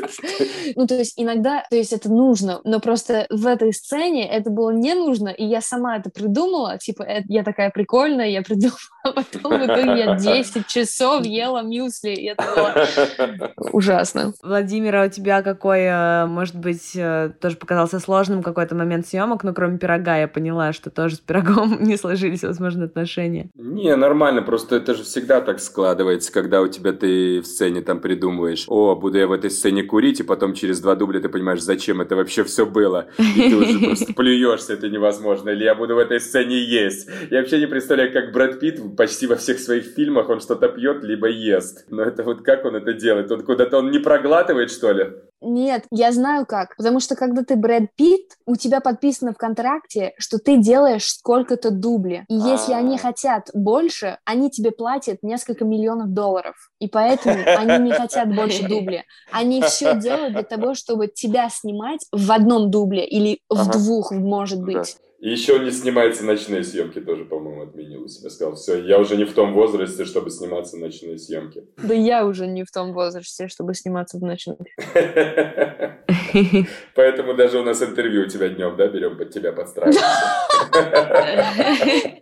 Ну, 0.76 0.88
то 0.88 0.96
есть 0.96 1.14
иногда, 1.18 1.66
то 1.70 1.76
есть 1.76 1.92
это 1.92 2.10
нужно, 2.10 2.62
но 2.64 2.80
просто 2.80 3.28
в 3.30 3.46
этой 3.46 3.74
сцене 3.74 4.30
это 4.30 4.50
было 4.50 4.72
не 4.72 4.94
нужно, 4.94 5.30
и 5.30 5.44
я 5.44 5.62
сама 5.62 5.98
это 5.98 6.10
придумала, 6.10 6.78
типа, 6.78 7.06
я 7.28 7.44
такая 7.44 7.72
прикольная, 7.72 8.28
я 8.28 8.42
придумала, 8.42 8.78
а 9.04 9.12
потом 9.12 9.60
в 9.60 9.66
итоге 9.66 9.98
я 9.98 10.16
10 10.16 10.68
часов 10.68 11.26
ела 11.26 11.62
мюсли, 11.62 12.12
и 12.12 12.26
это 12.28 12.44
было 12.44 13.52
ужасно. 13.72 14.34
Владимира, 14.42 15.06
у 15.06 15.10
тебя 15.10 15.42
какой, 15.42 15.82
э, 15.82 16.26
может 16.26 16.56
быть, 16.56 16.96
э, 16.96 17.32
тоже 17.40 17.58
показался 17.58 18.00
сложным 18.00 18.44
какой-то 18.44 18.76
момент 18.76 19.08
съемок, 19.08 19.44
но 19.44 19.54
кроме 19.54 19.78
пирога 19.78 20.18
я 20.18 20.28
поняла, 20.28 20.74
что 20.74 20.90
тоже 20.90 21.16
с 21.16 21.20
пирогом 21.20 21.78
не 21.84 21.98
сложились, 21.98 22.44
возможно, 22.44 22.86
отношения. 22.86 23.50
Не, 23.56 23.96
нормально, 23.96 24.42
просто 24.42 24.78
это 24.78 24.94
же 24.94 25.04
всегда 25.04 25.42
так 25.42 25.60
складывается, 25.60 26.32
когда 26.32 26.62
у 26.62 26.68
тебя 26.68 26.94
ты 26.94 27.41
в 27.42 27.48
сцене 27.48 27.82
там 27.82 28.00
придумываешь, 28.00 28.66
о, 28.68 28.96
буду 28.96 29.18
я 29.18 29.28
в 29.28 29.32
этой 29.32 29.50
сцене 29.50 29.84
курить, 29.84 30.20
и 30.20 30.24
потом 30.24 30.54
через 30.54 30.80
два 30.80 30.96
дубля 30.96 31.20
ты 31.20 31.30
понимаешь, 31.30 31.62
зачем 31.62 32.02
это 32.02 32.16
вообще 32.16 32.44
все 32.44 32.66
было. 32.66 33.08
И 33.18 33.50
ты 33.50 33.56
уже 33.56 33.80
просто 33.80 34.14
плюешься, 34.14 34.74
это 34.74 34.90
невозможно. 34.90 35.50
Или 35.50 35.64
я 35.64 35.76
буду 35.76 35.96
в 35.96 36.00
этой 36.00 36.20
сцене 36.20 36.60
есть. 36.60 37.10
Я 37.30 37.40
вообще 37.40 37.60
не 37.60 37.68
представляю, 37.68 38.12
как 38.14 38.32
Брэд 38.32 38.60
Питт 38.60 38.96
почти 38.96 39.28
во 39.28 39.36
всех 39.36 39.60
своих 39.60 39.86
фильмах 39.86 40.30
он 40.30 40.40
что-то 40.40 40.70
пьет, 40.70 41.04
либо 41.04 41.28
ест. 41.28 41.86
Но 41.90 42.04
это 42.04 42.24
вот 42.24 42.42
как 42.42 42.66
он 42.66 42.76
это 42.76 42.94
делает? 42.94 43.32
Он 43.32 43.42
куда-то 43.44 43.78
он 43.78 43.92
не 43.92 44.00
проглатывает, 44.00 44.72
что 44.72 44.92
ли? 44.92 45.06
Нет, 45.42 45.86
я 45.92 46.12
знаю 46.12 46.46
как. 46.46 46.76
Потому 46.78 47.00
что 47.00 47.16
когда 47.16 47.44
ты 47.44 47.56
Брэд 47.56 47.96
Питт, 47.96 48.38
у 48.46 48.56
тебя 48.56 48.80
подписано 48.80 49.34
в 49.34 49.38
контракте, 49.38 50.14
что 50.18 50.38
ты 50.38 50.58
делаешь 50.58 51.06
сколько-то 51.08 51.72
дубли. 51.72 52.26
И 52.30 52.36
если 52.36 52.74
они 52.74 52.96
а. 52.96 53.00
хотят 53.00 53.50
больше, 53.54 54.20
они 54.24 54.52
тебе 54.52 54.72
платят 54.72 55.24
несколько 55.24 55.66
миллионов 55.66 56.14
долларов. 56.14 56.56
И 56.80 56.88
поэтому 56.88 57.38
они 57.58 57.86
не 57.86 57.92
хотят 57.92 58.34
больше 58.34 58.68
дубли. 58.68 59.04
Они 59.32 59.62
все 59.62 59.96
делают 59.96 60.34
для 60.34 60.44
того, 60.44 60.76
чтобы 60.76 61.08
тебя 61.08 61.50
снимать 61.50 62.06
в 62.12 62.32
одном 62.32 62.70
дубле 62.70 63.06
или 63.06 63.40
в 63.50 63.70
двух, 63.72 64.12
может 64.12 64.62
быть. 64.62 64.98
И 65.22 65.30
еще 65.30 65.60
не 65.60 65.70
снимается 65.70 66.26
ночные 66.26 66.64
съемки, 66.64 67.00
тоже, 67.00 67.26
по-моему, 67.26 67.62
отменил 67.62 68.04
у 68.06 68.08
себя. 68.08 68.32
Сказал, 68.32 68.56
все, 68.56 68.84
я 68.84 68.98
уже 68.98 69.16
не 69.16 69.26
в 69.26 69.34
том 69.34 69.54
возрасте, 69.54 70.04
чтобы 70.04 70.32
сниматься 70.32 70.78
ночные 70.78 71.20
съемки. 71.20 71.64
Да 71.78 71.94
я 71.94 72.26
уже 72.26 72.48
не 72.48 72.64
в 72.64 72.72
том 72.72 72.92
возрасте, 72.92 73.48
чтобы 73.48 73.76
сниматься 73.76 74.18
в 74.18 74.24
ночных. 74.24 74.58
Поэтому 76.96 77.36
даже 77.36 77.60
у 77.60 77.64
нас 77.64 77.84
интервью 77.84 78.24
у 78.24 78.26
тебя 78.26 78.50
днем, 78.50 78.76
да, 78.76 78.88
берем 78.88 79.16
под 79.16 79.30
тебя 79.30 79.52
подстраиваемся. 79.52 80.02